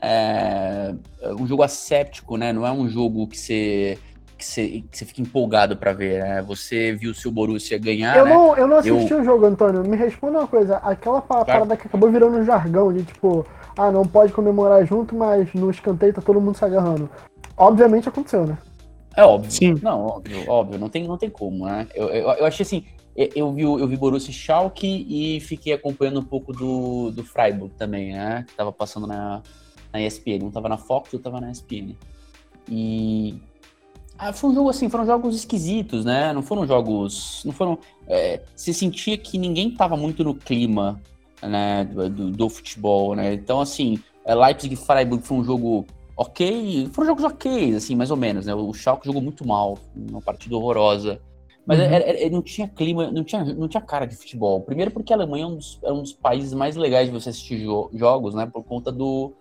É, 0.00 0.94
é 1.20 1.34
um 1.34 1.46
jogo 1.46 1.62
asséptico, 1.62 2.36
né? 2.36 2.52
Não 2.52 2.66
é 2.66 2.72
um 2.72 2.88
jogo 2.88 3.26
que 3.26 3.38
você 3.38 3.98
que 4.36 4.44
você, 4.44 4.84
que 4.90 4.98
você 4.98 5.04
fica 5.04 5.22
empolgado 5.22 5.76
para 5.76 5.92
ver, 5.92 6.22
né? 6.22 6.42
Você 6.42 6.92
viu 6.92 7.10
o 7.10 7.14
seu 7.14 7.30
Borussia 7.30 7.78
ganhar, 7.78 8.16
eu 8.16 8.24
né? 8.24 8.34
Não, 8.34 8.56
eu 8.56 8.66
não 8.66 8.76
assisti 8.76 9.12
eu... 9.12 9.20
o 9.20 9.24
jogo, 9.24 9.46
Antônio. 9.46 9.82
Me 9.82 9.96
responda 9.96 10.38
uma 10.38 10.46
coisa. 10.46 10.76
Aquela 10.76 11.22
parada 11.22 11.76
que 11.76 11.86
acabou 11.86 12.10
virando 12.10 12.36
um 12.36 12.44
jargão 12.44 12.92
de 12.92 13.02
tipo, 13.02 13.46
ah, 13.76 13.90
não 13.90 14.06
pode 14.06 14.32
comemorar 14.32 14.84
junto, 14.86 15.14
mas 15.14 15.52
no 15.54 15.70
escanteio 15.70 16.12
tá 16.12 16.20
todo 16.20 16.40
mundo 16.40 16.56
se 16.56 16.64
agarrando. 16.64 17.08
Obviamente 17.56 18.08
aconteceu, 18.08 18.46
né? 18.46 18.58
É 19.16 19.24
óbvio. 19.24 19.50
Sim. 19.50 19.74
Não, 19.82 20.04
óbvio, 20.04 20.50
óbvio. 20.50 20.78
Não 20.78 20.90
tem, 20.90 21.08
não 21.08 21.16
tem 21.16 21.30
como, 21.30 21.64
né? 21.64 21.86
Eu, 21.94 22.08
eu, 22.08 22.28
eu 22.32 22.44
achei 22.44 22.62
assim, 22.64 22.84
eu 23.16 23.50
vi, 23.52 23.62
eu 23.62 23.88
vi 23.88 23.96
Borussia 23.96 24.32
Schalke 24.32 25.06
e 25.08 25.40
fiquei 25.40 25.72
acompanhando 25.72 26.20
um 26.20 26.24
pouco 26.24 26.52
do, 26.52 27.10
do 27.10 27.24
Freiburg 27.24 27.74
também, 27.74 28.12
né? 28.12 28.44
Que 28.46 28.54
tava 28.54 28.70
passando 28.70 29.06
na, 29.06 29.42
na 29.90 30.02
ESPN. 30.02 30.44
Um 30.44 30.50
tava 30.50 30.68
na 30.68 30.76
Fox, 30.76 31.14
outro 31.14 31.30
tava 31.30 31.40
na 31.40 31.50
ESPN. 31.50 31.96
E 32.68 33.40
ah, 34.18 34.32
foi 34.32 34.50
um 34.50 34.54
jogo 34.54 34.70
assim, 34.70 34.88
foram 34.88 35.04
jogos 35.04 35.36
esquisitos, 35.36 36.04
né? 36.04 36.32
Não 36.32 36.42
foram 36.42 36.66
jogos. 36.66 37.42
Não 37.44 37.52
foram. 37.52 37.78
É, 38.06 38.40
você 38.54 38.72
sentia 38.72 39.16
que 39.18 39.38
ninguém 39.38 39.68
estava 39.68 39.96
muito 39.96 40.24
no 40.24 40.34
clima 40.34 41.00
né, 41.42 41.84
do, 41.84 42.30
do, 42.30 42.48
futebol, 42.48 43.14
né? 43.14 43.34
Então, 43.34 43.60
assim, 43.60 43.98
é, 44.24 44.34
Leipzig 44.34 44.74
e 44.74 44.76
Freiburg 44.76 45.22
foi 45.24 45.36
um 45.36 45.44
jogo 45.44 45.86
ok. 46.16 46.88
Foram 46.92 47.08
jogos 47.08 47.24
ok, 47.24 47.74
assim, 47.74 47.94
mais 47.94 48.10
ou 48.10 48.16
menos, 48.16 48.46
né? 48.46 48.54
O 48.54 48.72
Schalke 48.72 49.06
jogou 49.06 49.20
muito 49.20 49.46
mal, 49.46 49.78
uma 49.94 50.20
partida 50.20 50.56
horrorosa. 50.56 51.20
Mas 51.66 51.80
uhum. 51.80 51.84
era, 51.84 52.04
era, 52.04 52.30
não 52.30 52.42
tinha 52.42 52.68
clima, 52.68 53.10
não 53.10 53.24
tinha, 53.24 53.44
não 53.44 53.68
tinha 53.68 53.80
cara 53.80 54.06
de 54.06 54.16
futebol. 54.16 54.60
Primeiro 54.60 54.92
porque 54.92 55.12
a 55.12 55.16
Alemanha 55.16 55.44
é 55.44 55.48
um 55.48 55.56
dos, 55.56 55.78
é 55.82 55.92
um 55.92 56.00
dos 56.00 56.12
países 56.12 56.54
mais 56.54 56.76
legais 56.76 57.08
de 57.08 57.12
você 57.12 57.30
assistir 57.30 57.58
jo 57.58 57.90
jogos, 57.92 58.34
né? 58.34 58.46
Por 58.46 58.62
conta 58.62 58.92
do, 58.92 59.32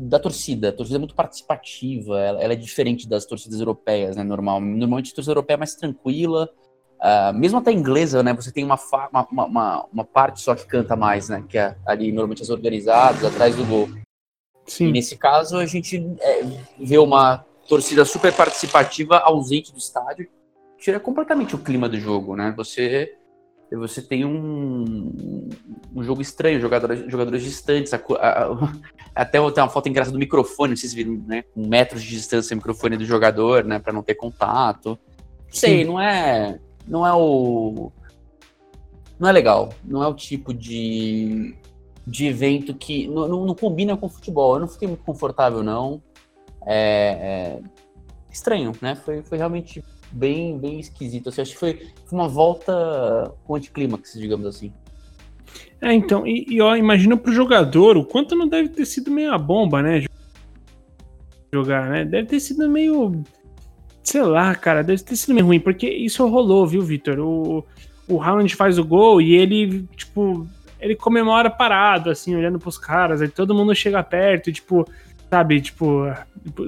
da 0.00 0.18
torcida. 0.18 0.70
A 0.70 0.72
torcida 0.72 0.96
é 0.96 0.98
muito 0.98 1.14
participativa, 1.14 2.20
ela, 2.20 2.42
ela, 2.42 2.52
é 2.52 2.56
diferente 2.56 3.08
das 3.08 3.26
torcidas 3.26 3.60
europeias, 3.60 4.16
né? 4.16 4.22
Normal. 4.22 4.60
Normalmente 4.60 5.12
a 5.12 5.14
torcida 5.14 5.32
europeia 5.32 5.54
é 5.54 5.58
mais 5.58 5.74
tranquila. 5.74 6.50
Uh, 7.00 7.32
mesmo 7.34 7.58
até 7.58 7.72
inglesa, 7.72 8.22
né? 8.22 8.34
Você 8.34 8.52
tem 8.52 8.64
uma, 8.64 8.78
uma, 9.10 9.46
uma, 9.46 9.86
uma, 9.90 10.04
parte 10.04 10.40
só 10.40 10.54
que 10.54 10.66
canta 10.66 10.94
mais, 10.96 11.28
né? 11.28 11.44
Que 11.48 11.58
é 11.58 11.76
ali 11.86 12.12
normalmente 12.12 12.42
as 12.42 12.50
organizadas, 12.50 13.24
atrás 13.24 13.56
do 13.56 13.64
gol. 13.64 13.88
Sim. 14.66 14.88
E 14.88 14.92
nesse 14.92 15.16
caso 15.16 15.56
a 15.56 15.66
gente 15.66 15.96
é, 16.20 16.42
vê 16.78 16.98
uma 16.98 17.44
torcida 17.68 18.04
super 18.04 18.34
participativa 18.34 19.18
ausente 19.18 19.72
do 19.72 19.78
estádio 19.78 20.28
tira 20.80 20.98
completamente 20.98 21.54
o 21.54 21.58
clima 21.58 21.88
do 21.88 22.00
jogo, 22.00 22.34
né? 22.34 22.52
Você 22.56 23.14
você 23.76 24.02
tem 24.02 24.24
um, 24.24 25.48
um 25.94 26.02
jogo 26.02 26.20
estranho, 26.20 26.60
jogadores, 26.60 27.10
jogadores 27.10 27.42
distantes. 27.42 27.94
A, 27.94 28.00
a, 28.18 28.44
a, 28.44 28.72
até 29.14 29.38
tem 29.50 29.62
uma 29.62 29.68
foto 29.68 29.88
engraçada 29.88 30.12
do 30.12 30.18
microfone, 30.18 30.76
vocês 30.76 30.92
viram, 30.92 31.22
né? 31.26 31.42
Com 31.54 31.66
metros 31.66 32.02
de 32.02 32.10
distância 32.10 32.54
o 32.54 32.56
microfone 32.56 32.96
do 32.96 33.04
jogador, 33.04 33.64
né? 33.64 33.78
Para 33.78 33.92
não 33.92 34.02
ter 34.02 34.14
contato. 34.14 34.98
Sei, 35.50 35.78
Sim. 35.78 35.84
não 35.84 36.00
é. 36.00 36.58
Não 36.86 37.06
é 37.06 37.12
o. 37.14 37.92
Não 39.18 39.28
é 39.28 39.32
legal. 39.32 39.72
Não 39.84 40.02
é 40.02 40.08
o 40.08 40.14
tipo 40.14 40.52
de, 40.52 41.54
de 42.06 42.26
evento 42.26 42.74
que. 42.74 43.06
Não, 43.06 43.28
não, 43.28 43.46
não 43.46 43.54
combina 43.54 43.96
com 43.96 44.08
futebol. 44.08 44.54
Eu 44.54 44.60
não 44.60 44.68
fiquei 44.68 44.88
muito 44.88 45.04
confortável, 45.04 45.62
não. 45.62 46.02
É, 46.66 47.58
é 47.58 47.60
estranho, 48.32 48.72
né? 48.80 48.96
Foi, 48.96 49.22
foi 49.22 49.38
realmente 49.38 49.82
bem, 50.10 50.58
bem 50.58 50.80
esquisito. 50.80 51.28
Assim, 51.28 51.42
acho 51.42 51.52
que 51.52 51.58
foi, 51.58 51.88
uma 52.10 52.28
volta 52.28 53.32
com 53.44 53.54
anticlímax, 53.54 54.14
digamos 54.14 54.46
assim. 54.46 54.72
É, 55.80 55.92
então, 55.92 56.26
e, 56.26 56.44
e 56.48 56.60
ó, 56.60 56.76
imagina 56.76 57.16
pro 57.16 57.32
jogador 57.32 57.96
o 57.96 58.04
quanto 58.04 58.34
não 58.34 58.48
deve 58.48 58.68
ter 58.68 58.84
sido 58.84 59.10
meio 59.10 59.32
a 59.32 59.38
bomba, 59.38 59.82
né? 59.82 60.04
Jogar, 61.52 61.88
né? 61.88 62.04
Deve 62.04 62.28
ter 62.28 62.40
sido 62.40 62.68
meio. 62.68 63.22
Sei 64.02 64.22
lá, 64.22 64.54
cara, 64.54 64.82
deve 64.82 65.02
ter 65.02 65.16
sido 65.16 65.34
meio 65.34 65.46
ruim, 65.46 65.60
porque 65.60 65.88
isso 65.88 66.26
rolou, 66.26 66.66
viu, 66.66 66.82
Vitor? 66.82 67.18
O, 67.18 67.64
o 68.08 68.20
Haaland 68.20 68.54
faz 68.54 68.78
o 68.78 68.84
gol 68.84 69.20
e 69.20 69.34
ele, 69.34 69.86
tipo, 69.96 70.46
ele 70.80 70.96
comemora 70.96 71.50
parado, 71.50 72.10
assim, 72.10 72.34
olhando 72.34 72.58
pros 72.58 72.78
caras, 72.78 73.20
aí 73.20 73.28
todo 73.28 73.54
mundo 73.54 73.74
chega 73.74 74.02
perto, 74.02 74.52
tipo, 74.52 74.86
sabe, 75.28 75.60
tipo, 75.60 76.04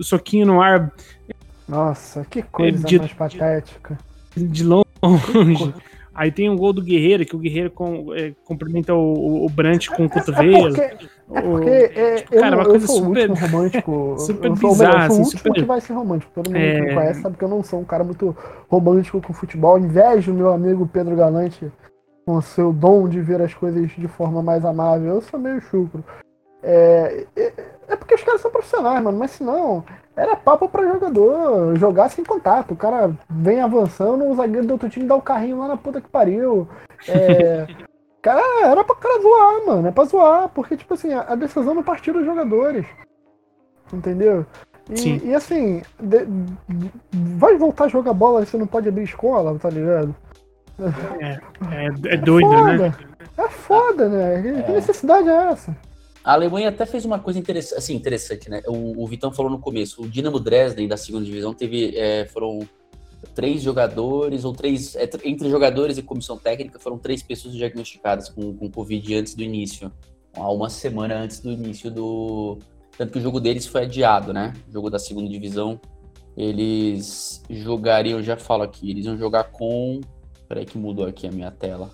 soquinho 0.03 0.47
no 0.47 0.61
ar. 0.61 0.93
Nossa, 1.69 2.25
que 2.29 2.43
coisa 2.43 2.87
de, 2.87 2.99
mais 2.99 3.13
patética. 3.13 3.99
De 4.37 4.65
longe. 4.65 4.85
Aí 6.15 6.31
tem 6.31 6.51
um 6.51 6.57
gol 6.57 6.75
do 6.75 6.83
Guerreiro, 6.83 7.25
que 7.25 7.35
o 7.35 7.39
Guerreiro 7.39 7.71
com, 7.71 8.13
é, 8.15 8.35
cumprimenta 8.45 8.95
o, 8.95 9.47
o 9.47 9.49
Brant 9.49 9.89
com 9.89 10.05
o 10.05 10.11
cotovelo. 10.11 10.69
É 10.69 10.69
porque, 10.69 10.81
é 10.83 11.41
porque 11.41 11.71
é, 11.71 12.15
tipo, 12.17 12.39
cara, 12.39 12.55
eu, 12.55 12.59
uma 12.59 12.65
coisa 12.67 12.85
eu 12.85 12.89
super, 12.89 13.31
o 13.31 13.35
romântico. 13.35 14.17
super 14.19 14.51
eu 14.51 14.57
sou, 14.57 14.71
eu 14.71 14.77
sou 14.77 14.87
o 14.87 14.97
assim, 14.97 15.19
último 15.21 15.39
super... 15.39 15.53
que 15.55 15.63
vai 15.63 15.81
ser 15.81 15.93
romântico. 15.95 16.33
Todo 16.35 16.49
mundo 16.49 16.59
é... 16.59 16.75
que 16.75 16.81
me 16.83 16.95
conhece 16.95 17.23
sabe 17.23 17.37
que 17.39 17.45
eu 17.45 17.49
não 17.49 17.63
sou 17.63 17.81
um 17.81 17.85
cara 17.85 18.05
muito 18.05 18.37
romântico 18.69 19.23
com 19.23 19.33
futebol. 19.33 19.79
Invejo 19.79 20.35
meu 20.35 20.53
amigo 20.53 20.87
Pedro 20.87 21.17
Galante 21.17 21.73
com 22.27 22.37
o 22.37 22.43
seu 22.43 22.75
dom 22.75 23.09
de 23.09 23.21
ver 23.21 23.41
as 23.41 23.55
coisas 23.55 23.91
de 23.91 24.09
forma 24.09 24.43
mais 24.43 24.67
amável. 24.67 25.15
Eu 25.15 25.23
sou 25.23 25.41
meio 25.41 25.63
chucro. 25.63 26.05
É, 26.63 27.27
é, 27.93 27.97
porque 27.97 28.15
os 28.15 28.23
caras 28.23 28.41
são 28.41 28.51
profissionais, 28.51 29.03
mano. 29.03 29.19
Mas 29.19 29.33
se 29.33 29.43
não, 29.43 29.85
era 30.17 30.37
papo 30.37 30.69
para 30.69 30.93
jogador 30.93 31.77
jogar 31.77 32.09
sem 32.09 32.25
contato. 32.25 32.73
O 32.73 32.77
cara 32.77 33.13
vem 33.29 33.61
avançando, 33.61 34.25
o 34.25 34.35
zagueiro 34.35 34.67
do 34.67 34.73
outro 34.73 34.89
time 34.89 35.07
dá 35.07 35.15
o 35.15 35.23
carrinho 35.23 35.59
lá 35.59 35.69
na 35.69 35.77
puta 35.77 36.01
que 36.01 36.09
pariu. 36.09 36.69
É, 37.09 37.67
cara, 38.23 38.41
era 38.67 38.85
pra 38.85 38.97
cara 38.97 39.21
zoar, 39.21 39.67
mano. 39.67 39.89
É 39.89 39.91
pra 39.91 40.05
zoar, 40.05 40.49
porque, 40.49 40.77
tipo 40.77 40.95
assim, 40.95 41.13
a 41.13 41.35
decisão 41.35 41.75
não 41.75 41.83
partiu 41.83 42.15
dos 42.15 42.25
jogadores. 42.25 42.87
Entendeu? 43.93 44.47
E, 44.91 45.29
e 45.29 45.35
assim, 45.35 45.83
de, 46.01 46.27
vai 47.13 47.57
voltar 47.57 47.85
a 47.85 47.89
jogar 47.89 48.13
bola 48.13 48.45
você 48.45 48.57
não 48.57 48.67
pode 48.67 48.89
abrir 48.89 49.05
escola, 49.05 49.57
tá 49.59 49.71
ligado? 49.71 50.15
É, 51.21 51.39
é, 51.71 52.15
é 52.15 52.17
doido, 52.17 52.53
é 52.53 52.79
né? 52.79 52.95
É 53.39 53.49
foda, 53.49 54.09
né? 54.09 54.43
Que 54.43 54.49
é. 54.49 54.75
necessidade 54.75 55.29
é 55.29 55.53
essa? 55.53 55.77
A 56.25 56.35
Alemanha 56.35 56.69
até 56.69 56.87
fez 56.87 57.05
uma 57.05 57.19
coisa 57.19 57.39
interessante, 57.39 57.79
assim, 57.79 57.95
interessante, 57.95 58.49
né? 58.49 58.63
O, 58.67 59.03
o 59.03 59.07
Vitão 59.07 59.33
falou 59.33 59.51
no 59.51 59.59
começo, 59.59 60.03
o 60.03 60.09
Dinamo 60.09 60.39
Dresden 60.39 60.87
da 60.87 60.97
segunda 60.97 61.25
divisão 61.25 61.53
teve, 61.53 61.97
é, 61.97 62.27
foram 62.27 62.61
três 63.35 63.63
jogadores, 63.63 64.45
ou 64.45 64.53
três, 64.53 64.95
é, 64.95 65.09
entre 65.25 65.51
jogadores 65.51 65.99
e 65.99 66.03
comissão 66.03 66.39
técnica, 66.39 66.79
foram 66.79 66.99
três 66.99 67.23
pessoas 67.23 67.55
diagnosticadas 67.55 68.29
com, 68.29 68.55
com 68.55 68.71
Covid 68.71 69.17
antes 69.17 69.35
do 69.35 69.43
início, 69.43 69.91
há 70.35 70.51
uma 70.51 70.71
semana 70.71 71.17
antes 71.17 71.41
do 71.41 71.51
início 71.51 71.91
do... 71.91 72.59
Tanto 72.97 73.13
que 73.13 73.19
o 73.19 73.23
jogo 73.23 73.41
deles 73.41 73.67
foi 73.67 73.83
adiado, 73.83 74.33
né? 74.33 74.53
O 74.69 74.73
jogo 74.73 74.91
da 74.91 74.99
segunda 74.99 75.29
divisão, 75.29 75.81
eles 76.37 77.43
jogariam, 77.51 78.23
já 78.23 78.37
falo 78.37 78.63
aqui, 78.63 78.91
eles 78.91 79.07
iam 79.07 79.17
jogar 79.17 79.45
com... 79.45 80.01
Peraí 80.49 80.67
que 80.67 80.77
mudou 80.77 81.07
aqui 81.07 81.27
a 81.27 81.33
minha 81.33 81.51
tela. 81.51 81.91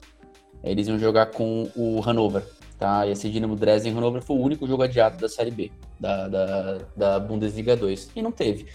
Eles 0.62 0.88
iam 0.88 0.98
jogar 0.98 1.26
com 1.26 1.70
o 1.76 2.00
Hannover, 2.00 2.44
Tá? 2.78 3.06
E 3.06 3.10
esse 3.10 3.28
Dinamo 3.28 3.56
Dresden 3.56 3.92
Hannover 3.92 4.22
foi 4.22 4.36
o 4.36 4.40
único 4.40 4.66
jogo 4.66 4.84
adiado 4.84 5.18
da 5.18 5.28
Série 5.28 5.50
B, 5.50 5.72
da, 5.98 6.28
da, 6.28 6.78
da 6.96 7.20
Bundesliga 7.20 7.76
2. 7.76 8.12
E 8.14 8.22
não 8.22 8.30
teve. 8.30 8.66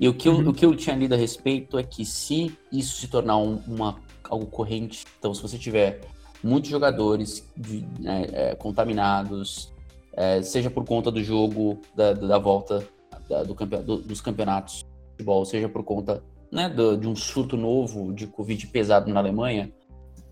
E 0.00 0.08
o 0.08 0.14
que, 0.14 0.28
eu, 0.28 0.34
uhum. 0.34 0.48
o 0.48 0.52
que 0.52 0.66
eu 0.66 0.74
tinha 0.74 0.96
lido 0.96 1.14
a 1.14 1.16
respeito 1.16 1.78
é 1.78 1.82
que 1.82 2.04
se 2.04 2.56
isso 2.72 2.96
se 2.96 3.06
tornar 3.06 3.36
um, 3.36 3.60
uma, 3.68 4.00
algo 4.24 4.46
corrente, 4.46 5.04
então 5.18 5.32
se 5.32 5.40
você 5.40 5.56
tiver 5.56 6.00
muitos 6.42 6.70
jogadores 6.70 7.48
de, 7.56 7.86
né, 8.00 8.26
é, 8.32 8.54
contaminados, 8.56 9.72
é, 10.14 10.42
seja 10.42 10.68
por 10.68 10.84
conta 10.84 11.10
do 11.10 11.22
jogo, 11.22 11.80
da, 11.94 12.12
da 12.12 12.38
volta 12.38 12.84
da, 13.28 13.44
do, 13.44 13.54
do, 13.54 13.96
dos 13.98 14.20
campeonatos 14.20 14.78
de 14.78 15.10
futebol, 15.12 15.44
seja 15.44 15.68
por 15.68 15.84
conta 15.84 16.22
né, 16.50 16.68
do, 16.68 16.96
de 16.96 17.06
um 17.06 17.14
surto 17.14 17.56
novo 17.56 18.12
de 18.12 18.26
Covid 18.26 18.66
pesado 18.66 19.12
na 19.12 19.20
Alemanha, 19.20 19.72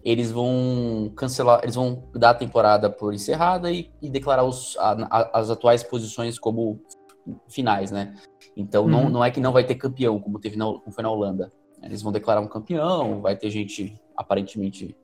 eles 0.04 0.30
vão 0.30 1.12
cancelar, 1.16 1.60
eles 1.62 1.74
vão 1.74 2.08
dar 2.14 2.30
a 2.30 2.34
temporada 2.34 2.88
por 2.90 3.12
encerrada 3.12 3.70
e, 3.70 3.90
e 4.00 4.08
declarar 4.08 4.44
os, 4.44 4.76
a, 4.78 4.92
a, 5.10 5.40
as 5.40 5.50
atuais 5.50 5.82
posições 5.82 6.38
como 6.38 6.80
finais, 7.48 7.90
né? 7.90 8.14
Então 8.56 8.84
uhum. 8.84 8.90
não, 8.90 9.08
não 9.10 9.24
é 9.24 9.30
que 9.30 9.40
não 9.40 9.52
vai 9.52 9.64
ter 9.64 9.74
campeão, 9.74 10.18
como 10.18 10.38
teve 10.38 10.56
na, 10.56 10.64
como 10.66 10.90
foi 10.90 11.02
na 11.02 11.10
Holanda. 11.10 11.52
Eles 11.82 12.02
vão 12.02 12.12
declarar 12.12 12.40
um 12.40 12.48
campeão, 12.48 13.20
vai 13.20 13.36
ter 13.36 13.50
gente 13.50 13.98
aparentemente 14.16 14.96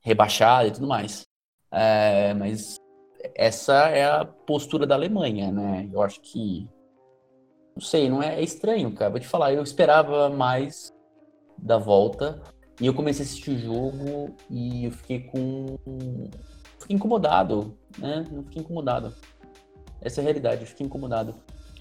rebaixada 0.00 0.68
e 0.68 0.70
tudo 0.70 0.86
mais. 0.86 1.26
É, 1.70 2.34
mas 2.34 2.76
essa 3.34 3.88
é 3.88 4.04
a 4.04 4.24
postura 4.24 4.86
da 4.86 4.94
Alemanha, 4.94 5.50
né? 5.50 5.88
Eu 5.92 6.02
acho 6.02 6.20
que. 6.20 6.68
Não 7.74 7.82
sei, 7.82 8.08
não 8.08 8.22
é, 8.22 8.36
é 8.36 8.42
estranho, 8.42 8.94
cara. 8.94 9.10
Vou 9.10 9.18
te 9.18 9.26
falar, 9.26 9.52
eu 9.52 9.62
esperava 9.62 10.28
mais 10.30 10.92
da 11.58 11.78
volta. 11.78 12.40
E 12.80 12.86
eu 12.86 12.94
comecei 12.94 13.24
a 13.24 13.26
assistir 13.26 13.52
o 13.52 13.58
jogo 13.58 14.34
e 14.50 14.86
eu 14.86 14.90
fiquei 14.90 15.20
com. 15.20 15.78
Fiquei 16.80 16.96
incomodado, 16.96 17.76
né? 17.98 18.24
Eu 18.32 18.42
fiquei 18.42 18.62
incomodado. 18.62 19.12
Essa 20.00 20.20
é 20.20 20.22
a 20.22 20.24
realidade, 20.24 20.62
eu 20.62 20.66
fiquei 20.66 20.86
incomodado. 20.86 21.34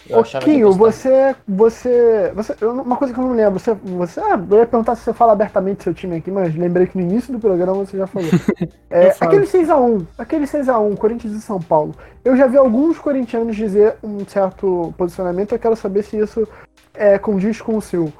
Eu 0.07 0.19
Ô, 0.19 0.23
Quinho, 0.23 0.71
você, 0.73 1.33
você, 1.47 2.31
você. 2.35 2.65
Uma 2.65 2.97
coisa 2.97 3.13
que 3.13 3.19
eu 3.19 3.23
não 3.23 3.33
lembro, 3.33 3.57
você. 3.57 3.73
você 3.73 4.19
ah, 4.19 4.39
eu 4.49 4.57
ia 4.57 4.65
perguntar 4.65 4.95
se 4.95 5.03
você 5.03 5.13
fala 5.13 5.31
abertamente 5.31 5.83
seu 5.83 5.93
time 5.93 6.17
aqui, 6.17 6.29
mas 6.29 6.53
lembrei 6.55 6.87
que 6.87 6.97
no 6.97 7.03
início 7.03 7.31
do 7.31 7.39
programa 7.39 7.85
você 7.85 7.97
já 7.97 8.05
falou. 8.05 8.29
é, 8.91 9.15
aquele 9.19 9.45
6x1, 9.45 10.05
aquele 10.17 10.45
6x1, 10.45 10.97
Corinthians 10.97 11.33
e 11.33 11.41
São 11.41 11.59
Paulo. 11.59 11.95
Eu 12.23 12.35
já 12.35 12.47
vi 12.47 12.57
alguns 12.57 12.99
corintianos 12.99 13.55
dizer 13.55 13.95
um 14.03 14.25
certo 14.27 14.93
posicionamento, 14.97 15.53
eu 15.53 15.59
quero 15.59 15.75
saber 15.75 16.03
se 16.03 16.17
isso 16.17 16.45
é, 16.93 17.17
condiz 17.17 17.61
com 17.61 17.77
o 17.77 17.81
seu. 17.81 18.11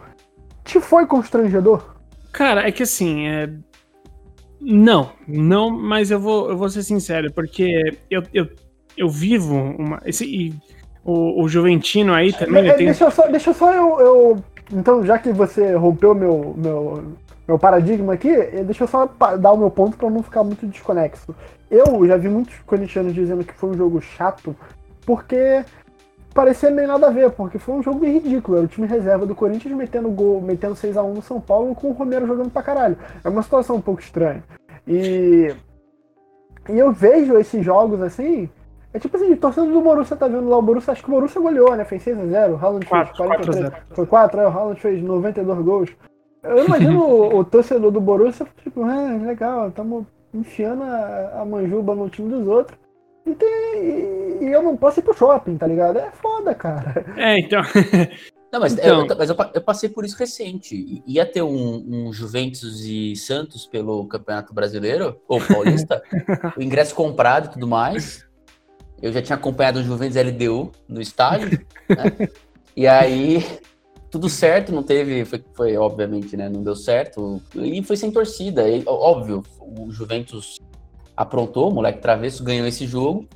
Te 0.64 0.80
foi 0.80 1.06
constrangedor? 1.06 1.93
Cara, 2.34 2.68
é 2.68 2.72
que 2.72 2.82
assim, 2.82 3.28
é... 3.28 3.50
não, 4.60 5.12
não, 5.28 5.70
mas 5.70 6.10
eu 6.10 6.20
vou, 6.20 6.50
eu 6.50 6.58
vou 6.58 6.68
ser 6.68 6.82
sincero, 6.82 7.32
porque 7.32 7.96
eu, 8.10 8.24
eu, 8.34 8.50
eu 8.98 9.08
vivo 9.08 9.56
uma. 9.56 10.02
Esse, 10.04 10.52
o, 11.06 11.44
o 11.44 11.48
Juventino 11.48 12.12
aí 12.12 12.34
também. 12.34 12.68
É, 12.68 12.74
tenho... 12.74 12.90
Deixa 12.90 13.12
só, 13.12 13.28
deixa 13.28 13.54
só 13.54 13.72
eu, 13.72 14.00
eu, 14.00 14.44
Então, 14.72 15.06
já 15.06 15.20
que 15.20 15.32
você 15.32 15.76
rompeu 15.76 16.16
meu, 16.16 16.56
meu, 16.58 17.04
meu 17.48 17.60
paradigma 17.60 18.14
aqui, 18.14 18.30
eh, 18.30 18.64
deixa 18.64 18.86
eu 18.86 18.88
só 18.88 19.06
dar 19.40 19.52
o 19.52 19.58
meu 19.58 19.70
ponto 19.70 19.96
para 19.96 20.10
não 20.10 20.24
ficar 20.24 20.44
muito 20.44 20.66
desconexo. 20.66 21.36
Eu 21.70 22.06
já 22.08 22.18
vi 22.18 22.30
muitos 22.30 22.56
corintianos 22.66 23.14
dizendo 23.14 23.44
que 23.44 23.54
foi 23.54 23.70
um 23.70 23.78
jogo 23.78 24.02
chato, 24.02 24.56
porque 25.06 25.64
parecia 26.34 26.72
meio 26.72 26.88
nada 26.88 27.08
a 27.08 27.12
ver, 27.12 27.32
porque 27.32 27.60
foi 27.60 27.76
um 27.76 27.84
jogo 27.84 28.00
bem 28.00 28.14
ridículo. 28.14 28.58
Era 28.58 28.66
o 28.66 28.70
time 28.70 28.88
reserva 28.88 29.26
do 29.26 29.36
Corinthians 29.36 29.76
metendo 29.76 30.10
gol, 30.10 30.42
metendo 30.42 30.76
6x1 30.76 31.14
no 31.14 31.22
São 31.22 31.40
Paulo 31.40 31.76
com 31.76 31.90
o 31.90 31.94
Romero 31.94 32.28
jogando 32.28 32.50
pra 32.50 32.64
caralho. 32.64 32.98
É 33.24 33.30
uma 33.30 33.44
situação 33.44 33.76
um 33.76 33.82
pouco 33.82 34.02
estranha. 34.02 34.44
E, 34.88 35.54
e 36.70 36.80
eu 36.80 36.92
vejo 36.92 37.38
esses 37.38 37.64
jogos 37.64 38.02
assim. 38.02 38.50
É 38.94 39.00
tipo 39.00 39.18
assim, 39.18 39.36
torcendo 39.36 39.72
do 39.72 39.82
Borussia 39.82 40.16
tá 40.16 40.28
vendo 40.28 40.48
lá 40.48 40.58
o 40.58 40.62
Borussia, 40.62 40.94
acho 40.94 41.04
que 41.04 41.10
o 41.10 41.14
Borussia 41.14 41.42
goleou, 41.42 41.76
né? 41.76 41.84
Fez 41.84 42.04
6x0, 42.06 42.54
o 42.54 42.58
Haaland 42.58 42.86
fez 42.86 43.12
43. 43.12 43.70
4 43.70 43.96
foi 43.96 44.06
4, 44.06 44.42
é, 44.42 44.48
o 44.48 44.52
Haaland 44.52 44.80
fez 44.80 45.02
92 45.02 45.60
gols. 45.66 45.90
Eu 46.44 46.66
imagino 46.66 47.02
o, 47.02 47.40
o, 47.40 47.46
torcedor 47.46 47.90
do 47.90 48.00
Borussia, 48.00 48.46
tipo, 48.62 48.84
ah, 48.84 49.18
legal, 49.26 49.70
estamos 49.70 50.06
enfiando 50.32 50.84
a, 50.84 51.42
a 51.42 51.46
manjuba 51.46 51.96
no 51.96 52.08
time 52.10 52.30
dos 52.30 52.48
outros. 52.48 52.78
E, 53.26 53.34
tem, 53.34 53.50
e, 53.50 54.46
e, 54.46 54.52
eu 54.52 54.62
não 54.62 54.76
posso 54.76 55.00
ir 55.00 55.04
pro 55.04 55.14
shopping, 55.14 55.58
tá 55.58 55.68
ligado? 55.68 55.98
É 56.00 56.12
foda, 56.12 56.54
cara. 56.54 57.06
É, 57.18 57.40
então. 57.40 57.62
Não, 58.52 58.60
mas, 58.60 58.74
então... 58.74 59.08
eu, 59.08 59.18
mas 59.18 59.30
eu, 59.32 59.36
eu, 59.56 59.62
passei 59.62 59.90
por 59.90 60.06
isso 60.06 60.16
recente. 60.16 61.02
Ia 61.08 61.26
ter 61.26 61.42
um, 61.42 61.84
um, 61.88 62.14
Juventus 62.14 62.82
e 62.82 63.16
Santos 63.16 63.66
pelo 63.66 64.06
Campeonato 64.06 64.54
Brasileiro, 64.54 65.20
ou 65.28 65.42
Paulista, 65.42 66.04
o 66.56 66.62
ingresso 66.62 66.94
comprado 66.94 67.48
e 67.48 67.50
tudo 67.54 67.68
mais. 67.68 68.24
Eu 69.02 69.12
já 69.12 69.24
tinha 69.24 69.36
acompanhado 69.36 69.80
o 69.80 69.84
Juventus 69.84 70.16
LDU 70.16 70.72
no 70.88 71.02
estádio, 71.02 71.66
né? 71.90 72.30
E 72.76 72.88
aí, 72.88 73.46
tudo 74.10 74.28
certo, 74.28 74.72
não 74.72 74.82
teve, 74.82 75.26
foi, 75.26 75.44
foi, 75.54 75.78
obviamente, 75.78 76.36
né, 76.36 76.50
não 76.50 76.64
deu 76.64 76.76
certo, 76.76 77.40
e 77.56 77.84
foi 77.84 77.96
sem 77.96 78.12
torcida, 78.12 78.68
e, 78.68 78.84
óbvio, 78.88 79.44
o 79.60 79.92
Juventus 79.92 80.60
aprontou, 81.16 81.70
o 81.70 81.74
moleque 81.74 82.00
travesso 82.00 82.44
ganhou 82.44 82.68
esse 82.68 82.88
jogo, 82.88 83.28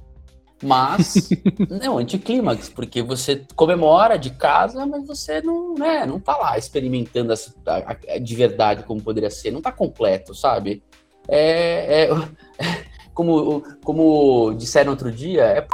mas 0.61 1.29
não, 1.83 1.97
anticlímax, 1.97 2.69
porque 2.69 3.01
você 3.01 3.43
comemora 3.55 4.17
de 4.17 4.31
casa, 4.31 4.85
mas 4.85 5.05
você 5.05 5.41
não, 5.41 5.75
né, 5.75 6.05
não 6.05 6.19
tá 6.19 6.35
lá 6.35 6.57
experimentando 6.57 7.31
essa, 7.31 7.53
a, 7.65 7.95
a, 8.15 8.17
de 8.17 8.35
verdade 8.35 8.83
como 8.83 9.01
poderia 9.01 9.29
ser, 9.29 9.51
não 9.51 9.61
tá 9.61 9.71
completo, 9.71 10.33
sabe? 10.33 10.81
É, 11.27 12.05
é 12.05 12.09
como, 13.13 13.63
como 13.83 14.53
disseram 14.53 14.91
outro 14.91 15.11
dia, 15.11 15.43
é 15.43 15.61
p... 15.61 15.67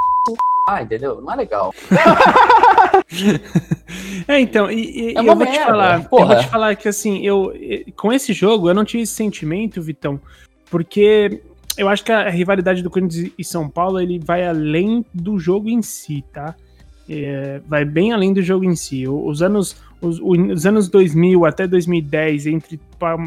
ah, 0.67 0.81
entendeu? 0.81 1.21
Não 1.21 1.31
é 1.31 1.35
legal. 1.37 1.73
é, 4.27 4.39
então, 4.39 4.69
e, 4.69 5.13
e 5.13 5.17
é 5.17 5.19
eu 5.19 5.35
vou 5.35 5.45
te 5.45 5.59
falar, 5.59 6.09
porra. 6.09 6.23
eu 6.23 6.27
vou 6.27 6.39
te 6.39 6.47
falar 6.47 6.75
que 6.75 6.89
assim, 6.89 7.25
eu 7.25 7.53
com 7.95 8.11
esse 8.11 8.33
jogo 8.33 8.69
eu 8.69 8.73
não 8.73 8.83
tive 8.83 9.03
esse 9.03 9.13
sentimento, 9.13 9.81
Vitão, 9.81 10.19
porque 10.69 11.41
eu 11.77 11.89
acho 11.89 12.03
que 12.03 12.11
a 12.11 12.29
rivalidade 12.29 12.83
do 12.83 12.89
Corinthians 12.89 13.31
e 13.37 13.43
São 13.43 13.67
Paulo 13.67 13.99
ele 13.99 14.19
vai 14.19 14.45
além 14.45 15.05
do 15.13 15.39
jogo 15.39 15.69
em 15.69 15.81
si, 15.81 16.23
tá? 16.31 16.55
É, 17.09 17.61
vai 17.67 17.83
bem 17.83 18.13
além 18.13 18.33
do 18.33 18.41
jogo 18.41 18.63
em 18.63 18.75
si. 18.75 19.07
Os 19.07 19.41
anos, 19.41 19.75
os, 19.99 20.19
os 20.19 20.65
anos 20.65 20.87
2000 20.87 21.45
até 21.45 21.67
2010 21.67 22.47
entre 22.47 22.79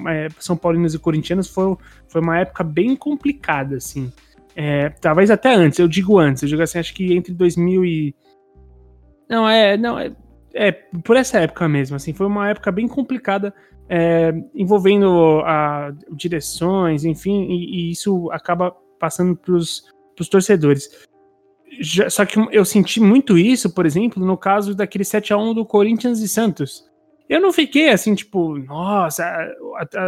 é, 0.08 0.28
São 0.38 0.56
Paulinos 0.56 0.94
e 0.94 0.98
Corintianos 0.98 1.48
foi, 1.48 1.76
foi 2.08 2.20
uma 2.20 2.38
época 2.38 2.64
bem 2.64 2.94
complicada, 2.96 3.76
assim. 3.76 4.12
É, 4.54 4.88
talvez 4.88 5.30
até 5.30 5.54
antes, 5.54 5.78
eu 5.78 5.86
digo 5.86 6.18
antes, 6.18 6.42
eu 6.42 6.48
digo 6.48 6.62
assim, 6.62 6.78
acho 6.78 6.94
que 6.94 7.12
entre 7.12 7.34
2000 7.34 7.84
e... 7.84 8.14
Não, 9.28 9.46
é, 9.46 9.76
não, 9.76 9.98
é, 9.98 10.12
é 10.54 10.72
por 10.72 11.16
essa 11.16 11.38
época 11.38 11.68
mesmo, 11.68 11.96
assim, 11.96 12.14
foi 12.14 12.26
uma 12.26 12.48
época 12.48 12.72
bem 12.72 12.88
complicada 12.88 13.52
é, 13.88 14.32
envolvendo 14.54 15.40
a, 15.44 15.92
direções, 16.12 17.04
enfim, 17.04 17.46
e, 17.50 17.88
e 17.88 17.90
isso 17.90 18.30
acaba 18.32 18.70
passando 18.98 19.36
para 19.36 19.54
os 19.54 19.84
torcedores. 20.30 20.90
Já, 21.80 22.08
só 22.08 22.24
que 22.24 22.38
eu 22.52 22.64
senti 22.64 23.00
muito 23.00 23.36
isso, 23.36 23.72
por 23.74 23.84
exemplo, 23.84 24.24
no 24.24 24.36
caso 24.36 24.74
daquele 24.74 25.04
7 25.04 25.32
a 25.32 25.36
1 25.36 25.54
do 25.54 25.64
Corinthians 25.64 26.20
e 26.20 26.28
Santos. 26.28 26.84
Eu 27.28 27.40
não 27.40 27.52
fiquei 27.52 27.90
assim, 27.90 28.14
tipo, 28.14 28.56
nossa, 28.56 29.52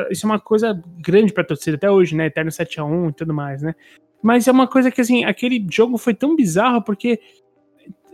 isso 0.08 0.24
é 0.24 0.28
uma 0.28 0.38
coisa 0.38 0.80
grande 0.98 1.32
pra 1.32 1.42
torcida 1.42 1.76
até 1.76 1.90
hoje, 1.90 2.14
né? 2.14 2.26
Eterno 2.26 2.50
7 2.50 2.80
a 2.80 2.84
1 2.84 3.08
e 3.08 3.12
tudo 3.12 3.34
mais, 3.34 3.60
né? 3.60 3.74
Mas 4.22 4.46
é 4.46 4.52
uma 4.52 4.68
coisa 4.68 4.90
que, 4.90 5.00
assim, 5.00 5.24
aquele 5.24 5.64
jogo 5.70 5.98
foi 5.98 6.14
tão 6.14 6.36
bizarro 6.36 6.82
porque 6.82 7.20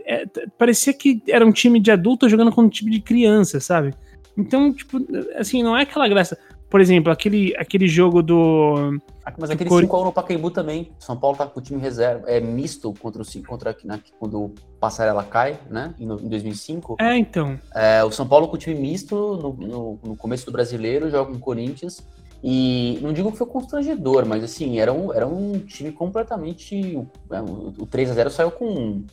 é, 0.06 0.26
parecia 0.58 0.92
que 0.92 1.22
era 1.28 1.44
um 1.44 1.52
time 1.52 1.80
de 1.80 1.90
adulto 1.90 2.28
jogando 2.28 2.52
com 2.52 2.62
um 2.62 2.68
time 2.68 2.90
de 2.90 3.00
criança, 3.00 3.60
sabe? 3.60 3.94
Então, 4.36 4.72
tipo, 4.72 4.98
assim, 5.36 5.62
não 5.62 5.76
é 5.76 5.82
aquela 5.82 6.08
graça. 6.08 6.38
Por 6.68 6.80
exemplo, 6.80 7.12
aquele, 7.12 7.54
aquele 7.56 7.86
jogo 7.86 8.20
do. 8.20 8.98
Ah, 9.24 9.32
mas 9.38 9.48
aquele 9.48 9.70
5x1 9.70 10.04
no 10.06 10.12
Pacaembu 10.12 10.50
também. 10.50 10.90
São 10.98 11.16
Paulo 11.16 11.36
tá 11.36 11.46
com 11.46 11.60
o 11.60 11.62
time 11.62 11.80
reserva. 11.80 12.28
É 12.28 12.40
misto 12.40 12.92
contra 12.94 13.22
o 13.22 13.42
contra 13.46 13.76
né, 13.84 14.00
quando 14.18 14.42
o 14.42 14.54
Passarela 14.80 15.22
cai, 15.22 15.56
né? 15.70 15.94
Em, 16.00 16.04
em 16.04 16.28
2005. 16.28 16.96
É, 16.98 17.16
então. 17.16 17.60
É, 17.72 18.02
o 18.02 18.10
São 18.10 18.26
Paulo 18.26 18.48
com 18.48 18.56
o 18.56 18.58
time 18.58 18.74
misto 18.74 19.14
no, 19.14 19.52
no, 19.52 20.00
no 20.02 20.16
começo 20.16 20.46
do 20.46 20.50
brasileiro, 20.50 21.08
joga 21.10 21.30
com 21.30 21.36
o 21.36 21.40
Corinthians. 21.40 22.04
E 22.42 22.98
não 23.00 23.12
digo 23.12 23.30
que 23.30 23.38
foi 23.38 23.46
constrangedor, 23.46 24.26
mas 24.26 24.42
assim, 24.42 24.78
era 24.78 24.92
um, 24.92 25.14
era 25.14 25.26
um 25.26 25.60
time 25.60 25.92
completamente. 25.92 26.96
É, 27.30 27.40
o, 27.40 27.68
o 27.68 27.86
3x0 27.86 28.30
saiu 28.30 28.50
com 28.50 29.04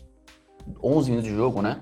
11 0.84 1.10
minutos 1.12 1.30
de 1.30 1.36
jogo, 1.36 1.62
né? 1.62 1.80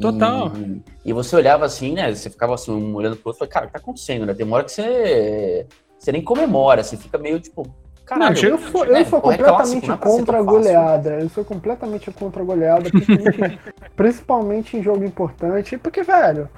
Total. 0.00 0.52
E, 0.56 0.82
e, 1.10 1.12
você 1.12 1.36
olhava 1.36 1.64
assim, 1.64 1.92
né? 1.94 2.14
Você 2.14 2.30
ficava 2.30 2.54
assim, 2.54 2.72
um 2.72 2.94
olhando 2.94 3.16
pro 3.16 3.28
outro 3.28 3.38
e 3.38 3.48
falava, 3.48 3.52
cara, 3.52 3.64
o 3.64 3.68
que 3.68 3.72
tá 3.74 3.78
acontecendo, 3.78 4.26
né? 4.26 4.34
Tem 4.34 4.46
uma 4.46 4.56
hora 4.56 4.64
que 4.64 4.72
você, 4.72 5.66
você 5.98 6.12
nem 6.12 6.22
comemora, 6.22 6.82
você 6.82 6.96
fica 6.96 7.18
meio 7.18 7.38
tipo. 7.40 7.66
Caralho, 8.04 8.42
não, 8.42 8.48
eu, 8.48 8.58
sou, 8.58 8.84
eu 8.84 9.04
sou 9.04 9.20
completamente 9.20 9.86
clássico, 9.86 9.98
contra 9.98 10.38
a 10.38 10.42
goleada. 10.42 11.10
Eu 11.20 11.28
sou 11.28 11.44
completamente 11.44 12.10
contra 12.10 12.42
a 12.42 12.44
goleada, 12.44 12.90
principalmente, 12.90 13.60
principalmente 13.94 14.76
em 14.76 14.82
jogo 14.82 15.04
importante. 15.04 15.78
Porque, 15.78 16.02
velho, 16.02 16.48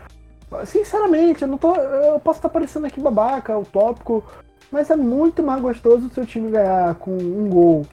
sinceramente, 0.64 1.42
eu 1.42 1.48
não 1.48 1.59
tô. 1.59 1.74
Eu 1.74 2.18
posso 2.20 2.38
estar 2.38 2.48
parecendo 2.48 2.87
aqui 2.87 3.00
babaca, 3.00 3.59
utópico, 3.59 4.24
mas 4.70 4.88
é 4.88 4.96
muito 4.96 5.42
mais 5.42 5.61
gostoso 5.61 6.07
o 6.07 6.11
seu 6.11 6.24
time 6.24 6.50
ganhar 6.50 6.94
com 6.94 7.11
um 7.11 7.48
gol 7.50 7.85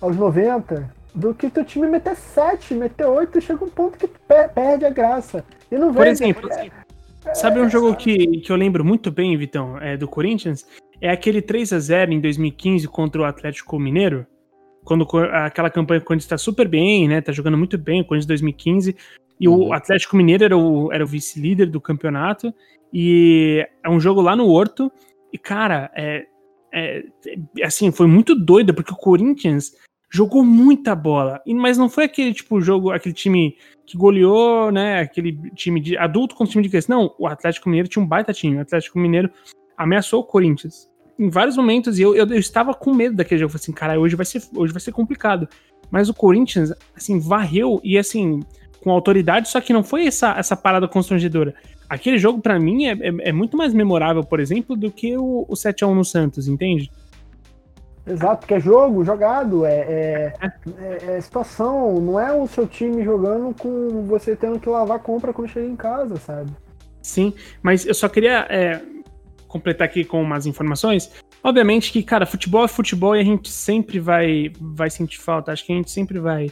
aos 0.00 0.14
90 0.14 0.94
do 1.16 1.34
que 1.34 1.48
teu 1.48 1.64
time 1.64 1.88
meter 1.88 2.14
7, 2.14 2.74
meter 2.74 3.06
8, 3.06 3.40
chega 3.40 3.64
um 3.64 3.70
ponto 3.70 3.96
que 3.96 4.06
perde 4.54 4.84
a 4.84 4.90
graça. 4.90 5.42
E 5.72 5.76
não 5.78 5.92
Por 5.92 6.06
exemplo, 6.06 6.50
é, 6.52 7.34
sabe 7.34 7.58
um 7.58 7.70
jogo 7.70 7.96
que, 7.96 8.38
que 8.40 8.52
eu 8.52 8.56
lembro 8.56 8.84
muito 8.84 9.10
bem, 9.10 9.36
Vitão, 9.36 9.78
é, 9.78 9.96
do 9.96 10.06
Corinthians? 10.06 10.66
É 11.00 11.10
aquele 11.10 11.40
3 11.40 11.72
a 11.72 11.78
0 11.78 12.12
em 12.12 12.20
2015 12.20 12.86
contra 12.88 13.22
o 13.22 13.24
Atlético 13.24 13.78
Mineiro. 13.78 14.26
Quando 14.84 15.08
aquela 15.32 15.70
campanha 15.70 16.00
quando 16.00 16.20
está 16.20 16.38
super 16.38 16.68
bem, 16.68 17.08
né? 17.08 17.20
Tá 17.20 17.32
jogando 17.32 17.58
muito 17.58 17.76
bem, 17.76 18.02
o 18.02 18.04
Corinthians 18.04 18.26
2015. 18.26 18.94
E 19.40 19.48
uhum. 19.48 19.68
o 19.68 19.72
Atlético 19.72 20.16
Mineiro 20.16 20.44
era 20.44 20.56
o, 20.56 20.92
era 20.92 21.02
o 21.02 21.06
vice-líder 21.06 21.66
do 21.66 21.80
campeonato. 21.80 22.54
E 22.92 23.66
é 23.82 23.88
um 23.88 23.98
jogo 23.98 24.20
lá 24.20 24.36
no 24.36 24.48
Horto. 24.48 24.92
E, 25.32 25.38
cara, 25.38 25.90
é, 25.94 26.26
é, 26.72 27.04
assim, 27.64 27.90
foi 27.90 28.06
muito 28.06 28.34
doido, 28.34 28.72
porque 28.72 28.92
o 28.92 28.96
Corinthians 28.96 29.72
jogou 30.10 30.44
muita 30.44 30.94
bola. 30.94 31.40
Mas 31.46 31.78
não 31.78 31.88
foi 31.88 32.04
aquele 32.04 32.32
tipo 32.32 32.60
jogo, 32.60 32.90
aquele 32.90 33.14
time 33.14 33.56
que 33.86 33.96
goleou, 33.96 34.70
né? 34.70 35.00
Aquele 35.00 35.38
time 35.54 35.80
de 35.80 35.96
adulto 35.96 36.34
contra 36.34 36.52
time 36.52 36.62
de 36.62 36.68
criança. 36.68 36.92
Não, 36.92 37.14
o 37.18 37.26
Atlético 37.26 37.68
Mineiro 37.68 37.88
tinha 37.88 38.02
um 38.02 38.06
baita 38.06 38.32
time. 38.32 38.56
O 38.56 38.60
Atlético 38.60 38.98
Mineiro 38.98 39.30
ameaçou 39.76 40.20
o 40.20 40.24
Corinthians. 40.24 40.88
Em 41.18 41.30
vários 41.30 41.56
momentos, 41.56 41.98
eu, 41.98 42.14
eu, 42.14 42.26
eu 42.26 42.38
estava 42.38 42.74
com 42.74 42.92
medo 42.94 43.16
daquele 43.16 43.40
jogo. 43.40 43.48
Eu 43.48 43.52
falei 43.52 43.62
assim, 43.62 43.72
cara, 43.72 43.98
hoje 43.98 44.16
vai 44.16 44.26
ser, 44.26 44.42
hoje 44.54 44.72
vai 44.72 44.80
ser 44.80 44.92
complicado. 44.92 45.48
Mas 45.90 46.08
o 46.08 46.14
Corinthians, 46.14 46.72
assim, 46.94 47.18
varreu 47.18 47.80
e 47.82 47.96
assim, 47.96 48.40
com 48.82 48.90
autoridade, 48.90 49.48
só 49.48 49.60
que 49.60 49.72
não 49.72 49.82
foi 49.82 50.06
essa, 50.06 50.36
essa 50.38 50.56
parada 50.56 50.86
constrangedora. 50.86 51.54
Aquele 51.88 52.18
jogo, 52.18 52.40
para 52.40 52.58
mim, 52.58 52.86
é, 52.86 52.92
é, 52.92 53.28
é, 53.28 53.32
muito 53.32 53.56
mais 53.56 53.72
memorável, 53.72 54.22
por 54.24 54.40
exemplo, 54.40 54.76
do 54.76 54.90
que 54.90 55.16
o, 55.16 55.46
o 55.48 55.54
7x1 55.54 55.94
no 55.94 56.04
Santos, 56.04 56.48
entende? 56.48 56.90
Exato, 58.06 58.40
porque 58.40 58.54
é 58.54 58.60
jogo, 58.60 59.04
jogado, 59.04 59.66
é, 59.66 59.74
é, 59.74 60.32
é, 60.78 61.16
é, 61.16 61.20
situação, 61.20 62.00
não 62.00 62.20
é 62.20 62.32
o 62.32 62.46
seu 62.46 62.64
time 62.64 63.02
jogando 63.02 63.52
com 63.52 64.04
você 64.06 64.36
tendo 64.36 64.60
que 64.60 64.68
lavar 64.68 65.00
compra 65.00 65.32
quando 65.32 65.48
chega 65.48 65.66
em 65.66 65.74
casa, 65.74 66.14
sabe? 66.16 66.52
Sim, 67.02 67.34
mas 67.60 67.84
eu 67.84 67.94
só 67.94 68.08
queria 68.08 68.46
é, 68.48 68.80
completar 69.48 69.86
aqui 69.86 70.04
com 70.04 70.22
umas 70.22 70.46
informações. 70.46 71.10
Obviamente 71.42 71.90
que, 71.90 72.00
cara, 72.02 72.24
futebol 72.26 72.64
é 72.64 72.68
futebol 72.68 73.16
e 73.16 73.20
a 73.20 73.24
gente 73.24 73.50
sempre 73.50 73.98
vai, 73.98 74.52
vai 74.60 74.88
sentir 74.88 75.18
falta. 75.18 75.50
Acho 75.50 75.66
que 75.66 75.72
a 75.72 75.76
gente 75.76 75.90
sempre 75.90 76.20
vai, 76.20 76.48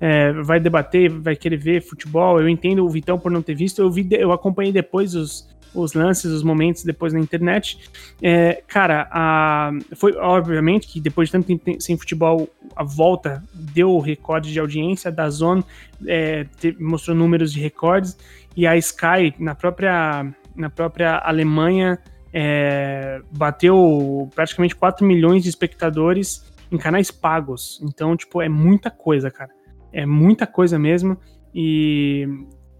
é, 0.00 0.32
vai 0.32 0.58
debater, 0.58 1.08
vai 1.08 1.36
querer 1.36 1.56
ver 1.56 1.82
futebol. 1.82 2.40
Eu 2.40 2.48
entendo 2.48 2.84
o 2.84 2.88
Vitão 2.88 3.18
por 3.18 3.30
não 3.30 3.42
ter 3.42 3.54
visto. 3.54 3.80
Eu, 3.80 3.90
vi, 3.90 4.08
eu 4.12 4.32
acompanhei 4.32 4.72
depois 4.72 5.14
os, 5.14 5.48
os 5.76 5.92
lances, 5.92 6.32
os 6.32 6.42
momentos 6.42 6.82
depois 6.82 7.12
na 7.12 7.20
internet. 7.20 7.78
É, 8.22 8.62
cara, 8.66 9.08
a, 9.10 9.70
foi 9.94 10.14
obviamente 10.16 10.88
que 10.88 11.00
depois 11.00 11.28
de 11.28 11.32
tanto 11.32 11.46
tempo 11.46 11.80
sem 11.80 11.96
futebol, 11.96 12.48
a 12.74 12.82
volta 12.82 13.42
deu 13.54 13.90
o 13.90 14.00
recorde 14.00 14.52
de 14.52 14.58
audiência 14.58 15.12
da 15.12 15.28
Zone, 15.28 15.64
é, 16.06 16.44
te, 16.58 16.76
mostrou 16.80 17.16
números 17.16 17.52
de 17.52 17.60
recordes, 17.60 18.16
e 18.56 18.66
a 18.66 18.76
Sky, 18.76 19.34
na 19.38 19.54
própria, 19.54 20.26
na 20.54 20.70
própria 20.70 21.18
Alemanha, 21.18 21.98
é, 22.32 23.20
bateu 23.30 24.30
praticamente 24.34 24.74
4 24.74 25.06
milhões 25.06 25.42
de 25.42 25.48
espectadores 25.48 26.44
em 26.70 26.76
canais 26.76 27.10
pagos. 27.10 27.80
Então, 27.82 28.16
tipo, 28.16 28.42
é 28.42 28.48
muita 28.48 28.90
coisa, 28.90 29.30
cara. 29.30 29.50
É 29.92 30.04
muita 30.04 30.46
coisa 30.46 30.78
mesmo. 30.78 31.16
E, 31.54 32.28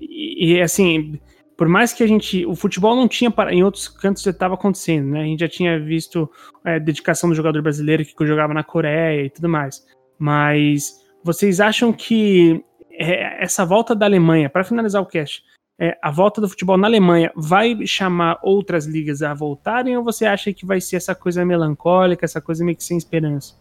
e, 0.00 0.56
e, 0.56 0.60
assim, 0.60 1.18
por 1.56 1.68
mais 1.68 1.92
que 1.92 2.02
a 2.02 2.06
gente. 2.06 2.44
O 2.44 2.54
futebol 2.54 2.94
não 2.94 3.08
tinha. 3.08 3.32
Em 3.50 3.64
outros 3.64 3.88
cantos 3.88 4.22
já 4.22 4.30
estava 4.30 4.54
acontecendo, 4.54 5.10
né? 5.10 5.22
A 5.22 5.24
gente 5.24 5.40
já 5.40 5.48
tinha 5.48 5.80
visto 5.80 6.30
é, 6.64 6.78
dedicação 6.78 7.30
do 7.30 7.34
jogador 7.34 7.62
brasileiro 7.62 8.04
que 8.04 8.26
jogava 8.26 8.52
na 8.52 8.62
Coreia 8.62 9.24
e 9.24 9.30
tudo 9.30 9.48
mais. 9.48 9.84
Mas 10.18 10.94
vocês 11.24 11.60
acham 11.60 11.92
que 11.92 12.62
é, 12.92 13.42
essa 13.42 13.64
volta 13.64 13.94
da 13.94 14.06
Alemanha, 14.06 14.50
para 14.50 14.64
finalizar 14.64 15.00
o 15.00 15.06
cast, 15.06 15.42
é, 15.78 15.96
a 16.02 16.10
volta 16.10 16.40
do 16.40 16.48
futebol 16.48 16.76
na 16.76 16.86
Alemanha 16.86 17.30
vai 17.34 17.86
chamar 17.86 18.38
outras 18.42 18.86
ligas 18.86 19.22
a 19.22 19.34
voltarem 19.34 19.96
ou 19.96 20.04
você 20.04 20.24
acha 20.24 20.52
que 20.52 20.64
vai 20.64 20.80
ser 20.80 20.96
essa 20.96 21.14
coisa 21.14 21.44
melancólica, 21.44 22.24
essa 22.24 22.40
coisa 22.40 22.64
meio 22.64 22.76
que 22.76 22.84
sem 22.84 22.96
esperança? 22.96 23.54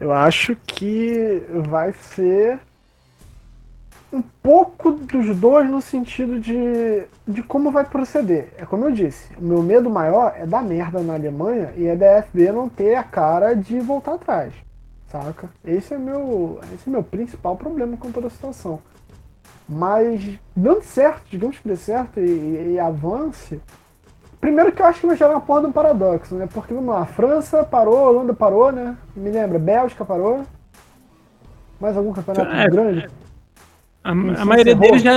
Eu 0.00 0.12
acho 0.12 0.56
que 0.66 1.42
vai 1.68 1.92
ser 1.92 2.58
um 4.12 4.22
pouco 4.42 4.92
dos 4.92 5.34
dois 5.36 5.68
no 5.70 5.80
sentido 5.80 6.38
de, 6.38 7.04
de 7.26 7.42
como 7.42 7.70
vai 7.70 7.84
proceder. 7.84 8.52
É 8.58 8.66
como 8.66 8.84
eu 8.84 8.92
disse, 8.92 9.34
o 9.38 9.42
meu 9.42 9.62
medo 9.62 9.88
maior 9.88 10.34
é 10.36 10.44
dar 10.44 10.62
merda 10.62 11.00
na 11.00 11.14
Alemanha 11.14 11.72
e 11.76 11.88
a 11.88 11.94
DFB 11.94 12.52
não 12.52 12.68
ter 12.68 12.94
a 12.94 13.02
cara 13.02 13.54
de 13.54 13.80
voltar 13.80 14.14
atrás. 14.14 14.52
Saca? 15.08 15.48
Esse 15.64 15.94
é 15.94 15.98
meu, 15.98 16.60
esse 16.74 16.88
é 16.88 16.90
meu 16.90 17.02
principal 17.02 17.56
problema 17.56 17.96
com 17.96 18.12
toda 18.12 18.26
a 18.26 18.30
situação. 18.30 18.80
Mas 19.68 20.38
dando 20.54 20.82
certo, 20.82 21.22
digamos 21.30 21.58
que 21.58 21.68
dê 21.68 21.76
certo 21.76 22.20
e, 22.20 22.72
e, 22.72 22.78
avance. 22.78 23.60
Primeiro 24.40 24.72
que 24.72 24.82
eu 24.82 24.86
acho 24.86 25.00
que 25.00 25.06
vai 25.06 25.16
gerar 25.16 25.32
uma 25.32 25.40
porra 25.40 25.62
de 25.62 25.66
um 25.68 25.72
paradoxo, 25.72 26.34
né? 26.34 26.48
Porque 26.52 26.74
vamos 26.74 26.94
lá, 26.94 27.02
a 27.02 27.06
França 27.06 27.62
parou, 27.62 27.98
a 27.98 28.10
Holanda 28.10 28.34
parou, 28.34 28.72
né? 28.72 28.96
Me 29.14 29.30
lembra, 29.30 29.58
Bélgica 29.58 30.04
parou. 30.04 30.44
Mais 31.80 31.96
algum 31.96 32.12
campeonato 32.12 32.50
é, 32.50 32.68
grande? 32.68 33.08
A, 34.04 34.10
a 34.10 34.44
maioria 34.44 34.74
deles 34.74 35.02
já. 35.02 35.14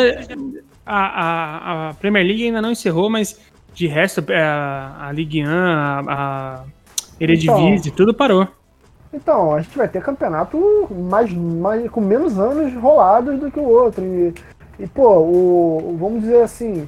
A, 0.86 0.98
a, 0.98 1.90
a, 1.90 1.94
Premier 1.96 2.26
League 2.26 2.46
ainda 2.46 2.62
não 2.62 2.72
encerrou, 2.72 3.10
mas 3.10 3.40
de 3.74 3.88
resto, 3.88 4.24
é, 4.32 4.42
a, 4.42 5.08
a 5.08 5.12
Ligue 5.12 5.44
1, 5.44 5.50
a, 5.50 6.04
a 6.08 6.64
Eredivisie, 7.20 7.90
então, 7.90 7.96
tudo 7.96 8.14
parou. 8.14 8.48
Então, 9.12 9.56
a 9.56 9.62
gente 9.62 9.78
vai 9.78 9.88
ter 9.88 10.04
campeonato 10.04 10.88
mais, 10.92 11.32
mais, 11.34 11.90
com 11.90 12.02
menos 12.02 12.38
anos 12.38 12.74
rolados 12.76 13.40
do 13.40 13.50
que 13.50 13.60
o 13.60 13.68
outro. 13.68 14.04
E, 14.04 14.34
e 14.78 14.88
pô, 14.88 15.20
o, 15.20 15.98
vamos 16.00 16.22
dizer 16.22 16.44
assim, 16.44 16.88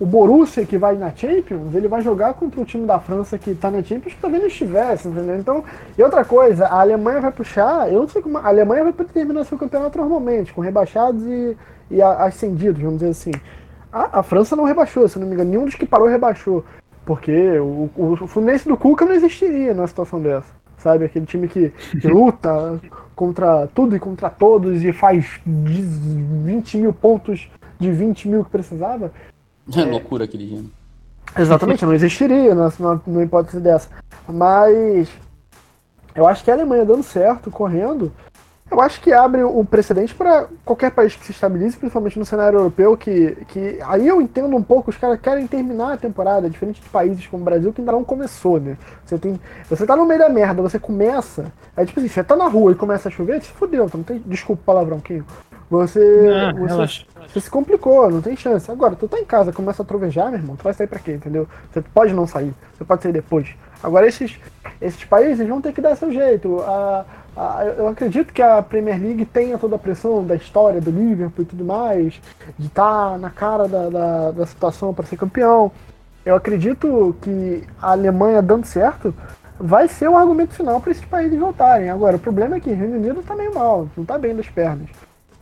o 0.00 0.06
Borussia 0.06 0.64
que 0.64 0.78
vai 0.78 0.96
na 0.96 1.10
Champions, 1.10 1.74
ele 1.74 1.88
vai 1.88 2.00
jogar 2.02 2.34
contra 2.34 2.60
o 2.60 2.64
time 2.64 2.86
da 2.86 3.00
França 3.00 3.36
que 3.36 3.54
tá 3.54 3.70
na 3.70 3.82
Champions 3.82 4.14
que 4.14 4.20
talvez 4.20 4.42
não 4.42 4.48
estivesse, 4.48 5.08
entendeu? 5.08 5.36
Então, 5.36 5.64
e 5.96 6.02
outra 6.02 6.24
coisa, 6.24 6.66
a 6.66 6.80
Alemanha 6.80 7.20
vai 7.20 7.32
puxar, 7.32 7.92
eu 7.92 8.00
não 8.00 8.08
sei 8.08 8.22
como, 8.22 8.38
a 8.38 8.46
Alemanha 8.46 8.84
vai 8.84 8.92
terminar 8.92 9.44
seu 9.44 9.58
campeonato 9.58 9.98
normalmente, 9.98 10.52
com 10.52 10.60
rebaixados 10.60 11.24
e, 11.24 11.56
e 11.90 12.00
ascendidos, 12.00 12.80
vamos 12.80 12.98
dizer 12.98 13.10
assim. 13.10 13.32
A, 13.92 14.20
a, 14.20 14.22
França 14.22 14.54
não 14.54 14.64
rebaixou, 14.64 15.08
se 15.08 15.18
não 15.18 15.26
me 15.26 15.34
engano, 15.34 15.50
nenhum 15.50 15.64
dos 15.64 15.74
que 15.74 15.86
parou 15.86 16.06
rebaixou. 16.06 16.64
Porque 17.04 17.58
o, 17.58 17.90
o, 17.96 18.12
o 18.20 18.26
Fluminense 18.26 18.68
do 18.68 18.76
Cuca 18.76 19.04
não 19.04 19.14
existiria 19.14 19.72
numa 19.72 19.86
situação 19.86 20.20
dessa 20.20 20.58
sabe? 20.78 21.04
Aquele 21.04 21.26
time 21.26 21.48
que, 21.48 21.70
que 22.00 22.06
luta 22.06 22.80
contra 23.14 23.66
tudo 23.68 23.96
e 23.96 23.98
contra 23.98 24.30
todos 24.30 24.82
e 24.82 24.92
faz 24.92 25.40
20 25.44 26.78
mil 26.78 26.92
pontos 26.92 27.50
de 27.78 27.90
20 27.90 28.28
mil 28.28 28.44
que 28.44 28.50
precisava. 28.50 29.12
É, 29.76 29.80
é 29.80 29.84
loucura 29.84 30.24
aquele 30.24 30.46
time. 30.46 30.72
Exatamente, 31.36 31.84
não 31.84 31.92
existiria 31.92 32.54
numa, 32.54 33.02
numa 33.06 33.22
hipótese 33.22 33.60
dessa. 33.60 33.88
Mas 34.26 35.08
eu 36.14 36.26
acho 36.26 36.42
que 36.42 36.50
a 36.50 36.54
Alemanha 36.54 36.84
dando 36.84 37.02
certo, 37.02 37.50
correndo, 37.50 38.10
eu 38.70 38.80
acho 38.82 39.00
que 39.00 39.12
abre 39.12 39.42
um 39.42 39.64
precedente 39.64 40.14
para 40.14 40.46
qualquer 40.62 40.90
país 40.90 41.16
que 41.16 41.24
se 41.24 41.32
estabilize, 41.32 41.76
principalmente 41.76 42.18
no 42.18 42.24
cenário 42.24 42.58
europeu, 42.58 42.96
que, 42.98 43.36
que 43.48 43.78
aí 43.82 44.06
eu 44.06 44.20
entendo 44.20 44.54
um 44.54 44.62
pouco, 44.62 44.90
os 44.90 44.96
caras 44.96 45.18
querem 45.20 45.46
terminar 45.46 45.94
a 45.94 45.96
temporada, 45.96 46.50
diferente 46.50 46.82
de 46.82 46.88
países 46.88 47.26
como 47.26 47.42
o 47.42 47.44
Brasil, 47.44 47.72
que 47.72 47.80
ainda 47.80 47.92
não 47.92 48.04
começou, 48.04 48.60
né? 48.60 48.76
Você 49.06 49.16
tem. 49.16 49.40
Você 49.70 49.86
tá 49.86 49.96
no 49.96 50.04
meio 50.04 50.20
da 50.20 50.28
merda, 50.28 50.60
você 50.60 50.78
começa. 50.78 51.50
Aí, 51.74 51.86
tipo 51.86 51.98
assim, 51.98 52.08
você 52.08 52.22
tá 52.22 52.36
na 52.36 52.46
rua 52.46 52.72
e 52.72 52.74
começa 52.74 53.08
a 53.08 53.12
chover, 53.12 53.42
se 53.42 53.50
fudeu, 53.52 53.88
não 53.92 54.02
tem. 54.02 54.22
Desculpa 54.26 54.60
o 54.60 54.64
palavrão, 54.66 55.00
Kim. 55.00 55.24
Você, 55.70 56.54
não, 56.54 56.66
você, 56.66 57.04
você, 57.26 57.40
se 57.40 57.50
complicou, 57.50 58.10
não 58.10 58.22
tem 58.22 58.34
chance. 58.34 58.70
Agora, 58.70 58.96
tu 58.96 59.06
tá 59.06 59.18
em 59.18 59.24
casa, 59.24 59.52
começa 59.52 59.82
a 59.82 59.84
trovejar, 59.84 60.30
meu 60.30 60.40
irmão, 60.40 60.56
tu 60.56 60.64
vai 60.64 60.72
sair 60.72 60.86
pra 60.86 60.98
quê, 60.98 61.12
entendeu? 61.12 61.46
Você 61.70 61.82
pode 61.82 62.14
não 62.14 62.26
sair, 62.26 62.54
você 62.76 62.84
pode 62.84 63.02
sair 63.02 63.12
depois. 63.12 63.54
Agora, 63.82 64.06
esses, 64.06 64.38
esses 64.80 65.04
países 65.04 65.46
vão 65.46 65.60
ter 65.60 65.72
que 65.72 65.80
dar 65.80 65.94
seu 65.94 66.10
jeito. 66.10 66.60
A, 66.62 67.04
eu 67.76 67.86
acredito 67.86 68.32
que 68.32 68.42
a 68.42 68.60
Premier 68.62 69.00
League 69.00 69.24
tenha 69.26 69.58
toda 69.58 69.76
a 69.76 69.78
pressão 69.78 70.24
da 70.24 70.34
história 70.34 70.80
do 70.80 70.90
Liverpool 70.90 71.42
e 71.42 71.46
tudo 71.46 71.64
mais, 71.64 72.20
de 72.58 72.66
estar 72.66 73.10
tá 73.12 73.18
na 73.18 73.30
cara 73.30 73.68
da, 73.68 73.88
da, 73.90 74.30
da 74.32 74.46
situação 74.46 74.92
para 74.92 75.06
ser 75.06 75.16
campeão. 75.16 75.70
Eu 76.24 76.34
acredito 76.34 77.14
que 77.20 77.62
a 77.80 77.92
Alemanha 77.92 78.42
dando 78.42 78.66
certo 78.66 79.14
vai 79.58 79.86
ser 79.86 80.08
o 80.08 80.16
argumento 80.16 80.54
final 80.54 80.80
para 80.80 80.92
esses 80.92 81.04
países 81.04 81.38
voltarem. 81.38 81.90
Agora, 81.90 82.16
o 82.16 82.20
problema 82.20 82.56
é 82.56 82.60
que 82.60 82.70
o 82.70 82.74
Reino 82.74 82.96
Unido 82.96 83.20
está 83.20 83.36
meio 83.36 83.54
mal, 83.54 83.88
não 83.96 84.02
está 84.02 84.18
bem 84.18 84.34
das 84.34 84.48
pernas. 84.48 84.88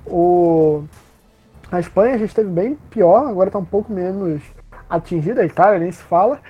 O... 0.06 0.84
A 1.70 1.80
Espanha 1.80 2.18
já 2.18 2.24
esteve 2.24 2.48
bem 2.48 2.76
pior, 2.90 3.26
agora 3.26 3.48
está 3.48 3.58
um 3.58 3.64
pouco 3.64 3.92
menos 3.92 4.40
atingida, 4.88 5.42
a 5.42 5.46
Itália 5.46 5.80
nem 5.80 5.90
se 5.90 6.02
fala. 6.02 6.40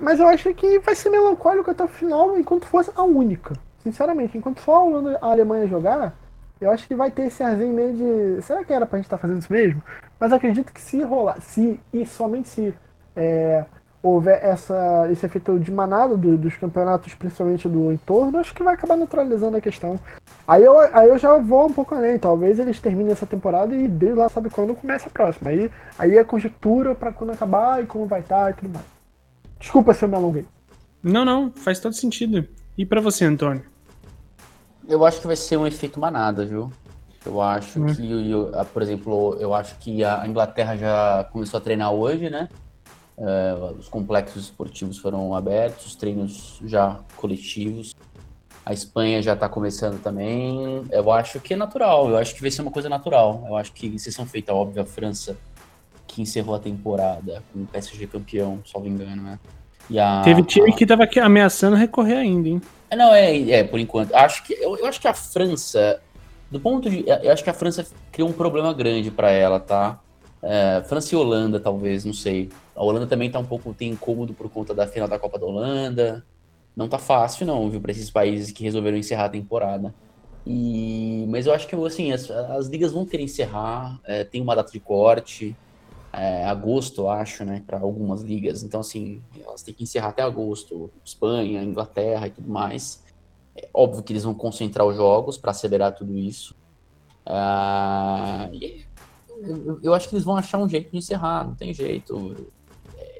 Mas 0.00 0.20
eu 0.20 0.28
acho 0.28 0.52
que 0.54 0.78
vai 0.78 0.94
ser 0.94 1.10
melancólico 1.10 1.70
até 1.70 1.84
o 1.84 1.88
final, 1.88 2.38
enquanto 2.38 2.66
fosse 2.66 2.90
a 2.94 3.02
única 3.02 3.54
sinceramente, 3.84 4.36
enquanto 4.36 4.60
só 4.62 4.88
a, 4.88 5.26
a 5.26 5.30
Alemanha 5.30 5.68
jogar, 5.68 6.16
eu 6.60 6.70
acho 6.70 6.88
que 6.88 6.94
vai 6.94 7.10
ter 7.10 7.26
esse 7.26 7.42
arzinho 7.42 7.74
meio 7.74 7.92
de. 7.92 8.42
Será 8.42 8.64
que 8.64 8.72
era 8.72 8.86
pra 8.86 8.98
gente 8.98 9.06
estar 9.06 9.18
tá 9.18 9.20
fazendo 9.20 9.40
isso 9.40 9.52
mesmo? 9.52 9.82
Mas 10.18 10.32
acredito 10.32 10.72
que 10.72 10.80
se 10.80 11.02
rolar, 11.02 11.40
se 11.40 11.78
e 11.92 12.06
somente 12.06 12.48
se 12.48 12.74
é, 13.14 13.64
houver 14.02 14.42
essa, 14.42 15.08
esse 15.12 15.26
efeito 15.26 15.58
de 15.58 15.70
manada 15.70 16.16
do, 16.16 16.38
dos 16.38 16.56
campeonatos, 16.56 17.14
principalmente 17.14 17.68
do 17.68 17.92
entorno, 17.92 18.38
acho 18.38 18.54
que 18.54 18.62
vai 18.62 18.74
acabar 18.74 18.96
neutralizando 18.96 19.56
a 19.56 19.60
questão. 19.60 20.00
Aí 20.46 20.62
eu, 20.62 20.78
aí 20.78 21.08
eu 21.08 21.18
já 21.18 21.38
vou 21.38 21.66
um 21.66 21.72
pouco 21.72 21.94
além, 21.94 22.18
talvez 22.18 22.58
eles 22.58 22.78
terminem 22.78 23.12
essa 23.12 23.26
temporada 23.26 23.74
e 23.74 23.88
desde 23.88 24.18
lá 24.18 24.28
sabe 24.28 24.50
quando 24.50 24.74
começa 24.74 25.08
a 25.08 25.10
próxima. 25.10 25.50
Aí, 25.50 25.70
aí 25.98 26.18
é 26.18 26.24
conjectura 26.24 26.94
para 26.94 27.12
quando 27.12 27.30
acabar 27.30 27.82
e 27.82 27.86
como 27.86 28.06
vai 28.06 28.20
estar 28.20 28.44
tá 28.44 28.50
e 28.50 28.54
tudo 28.54 28.74
mais. 28.74 28.84
Desculpa 29.58 29.94
se 29.94 30.04
eu 30.04 30.08
me 30.08 30.16
alonguei. 30.16 30.44
Não, 31.02 31.24
não, 31.24 31.50
faz 31.50 31.80
todo 31.80 31.94
sentido. 31.94 32.46
E 32.76 32.84
para 32.84 33.00
você, 33.00 33.24
Antônio? 33.24 33.64
Eu 34.86 35.04
acho 35.06 35.20
que 35.20 35.26
vai 35.26 35.36
ser 35.36 35.56
um 35.56 35.66
efeito 35.66 35.98
manada, 35.98 36.44
viu? 36.44 36.70
Eu 37.24 37.40
acho 37.40 37.80
hum. 37.80 37.86
que, 37.86 38.30
eu, 38.30 38.50
por 38.72 38.82
exemplo, 38.82 39.36
eu 39.40 39.54
acho 39.54 39.78
que 39.78 40.04
a 40.04 40.26
Inglaterra 40.26 40.76
já 40.76 41.24
começou 41.32 41.56
a 41.56 41.60
treinar 41.60 41.90
hoje, 41.92 42.28
né? 42.28 42.50
É, 43.16 43.54
os 43.78 43.88
complexos 43.88 44.44
esportivos 44.44 44.98
foram 44.98 45.34
abertos, 45.34 45.86
os 45.86 45.94
treinos 45.94 46.60
já 46.64 47.00
coletivos. 47.16 47.94
A 48.64 48.72
Espanha 48.72 49.22
já 49.22 49.34
está 49.34 49.48
começando 49.48 50.02
também. 50.02 50.84
Eu 50.90 51.12
acho 51.12 51.38
que 51.38 51.52
é 51.52 51.56
natural, 51.56 52.08
eu 52.08 52.16
acho 52.16 52.34
que 52.34 52.40
vai 52.40 52.50
ser 52.50 52.62
uma 52.62 52.70
coisa 52.70 52.88
natural. 52.88 53.44
Eu 53.46 53.56
acho 53.56 53.72
que 53.72 53.94
exceção 53.94 54.24
feita, 54.24 54.54
óbvio, 54.54 54.82
a 54.82 54.86
França, 54.86 55.36
que 56.06 56.22
encerrou 56.22 56.54
a 56.54 56.58
temporada 56.58 57.42
com 57.52 57.60
o 57.60 57.66
PSG 57.66 58.06
campeão, 58.06 58.60
me 58.80 58.88
engano, 58.88 59.22
né? 59.22 59.38
A, 60.00 60.22
Teve 60.22 60.42
time 60.42 60.72
a... 60.72 60.74
que 60.74 60.84
estava 60.84 61.06
ameaçando 61.22 61.76
recorrer 61.76 62.16
ainda, 62.16 62.48
hein? 62.48 62.62
É, 62.88 62.96
não, 62.96 63.12
é, 63.12 63.50
é, 63.50 63.64
por 63.64 63.78
enquanto. 63.78 64.14
Acho 64.14 64.42
que, 64.44 64.54
eu, 64.54 64.78
eu 64.78 64.86
acho 64.86 65.00
que 65.00 65.08
a 65.08 65.12
França, 65.12 66.00
do 66.50 66.58
ponto 66.58 66.88
de. 66.88 67.04
Eu 67.06 67.32
acho 67.32 67.44
que 67.44 67.50
a 67.50 67.54
França 67.54 67.86
criou 68.10 68.30
um 68.30 68.32
problema 68.32 68.72
grande 68.72 69.10
para 69.10 69.30
ela, 69.30 69.60
tá? 69.60 70.00
É, 70.42 70.82
França 70.86 71.14
e 71.14 71.18
Holanda, 71.18 71.60
talvez, 71.60 72.04
não 72.04 72.14
sei. 72.14 72.50
A 72.74 72.82
Holanda 72.82 73.06
também 73.06 73.30
tá 73.30 73.38
um 73.38 73.44
pouco, 73.44 73.74
tem 73.74 73.90
incômodo 73.90 74.32
por 74.32 74.48
conta 74.48 74.72
da 74.72 74.86
final 74.86 75.08
da 75.08 75.18
Copa 75.18 75.38
da 75.38 75.44
Holanda. 75.44 76.24
Não 76.76 76.88
tá 76.88 76.98
fácil, 76.98 77.46
não, 77.46 77.70
viu, 77.70 77.80
para 77.80 77.92
esses 77.92 78.10
países 78.10 78.50
que 78.52 78.64
resolveram 78.64 78.96
encerrar 78.96 79.26
a 79.26 79.30
temporada. 79.30 79.94
E, 80.46 81.24
mas 81.28 81.46
eu 81.46 81.54
acho 81.54 81.66
que, 81.66 81.74
assim, 81.76 82.12
as, 82.12 82.30
as 82.30 82.66
ligas 82.66 82.92
vão 82.92 83.06
querer 83.06 83.22
encerrar, 83.22 83.98
é, 84.04 84.24
tem 84.24 84.42
uma 84.42 84.54
data 84.54 84.70
de 84.70 84.80
corte 84.80 85.56
é, 86.12 86.44
agosto, 86.44 87.08
acho, 87.08 87.44
né, 87.44 87.62
para 87.66 87.80
algumas 87.80 88.22
ligas. 88.22 88.62
Então, 88.62 88.80
assim, 88.80 89.22
elas 89.44 89.62
têm 89.62 89.74
que 89.74 89.82
encerrar 89.82 90.08
até 90.08 90.22
agosto, 90.22 90.90
Espanha, 91.04 91.62
Inglaterra 91.62 92.26
e 92.26 92.30
tudo 92.30 92.48
mais. 92.48 93.02
É 93.56 93.68
óbvio 93.72 94.02
que 94.02 94.12
eles 94.12 94.24
vão 94.24 94.34
concentrar 94.34 94.86
os 94.86 94.96
jogos 94.96 95.38
para 95.38 95.50
acelerar 95.50 95.94
tudo 95.94 96.16
isso. 96.16 96.54
Ah, 97.24 98.50
eu, 98.52 99.80
eu, 99.82 99.94
acho 99.94 100.08
que 100.08 100.14
eles 100.14 100.24
vão 100.24 100.36
achar 100.36 100.58
um 100.58 100.68
jeito 100.68 100.90
de 100.90 100.98
encerrar, 100.98 101.44
não 101.46 101.54
tem 101.54 101.72
jeito. 101.72 102.52
É, 102.96 103.18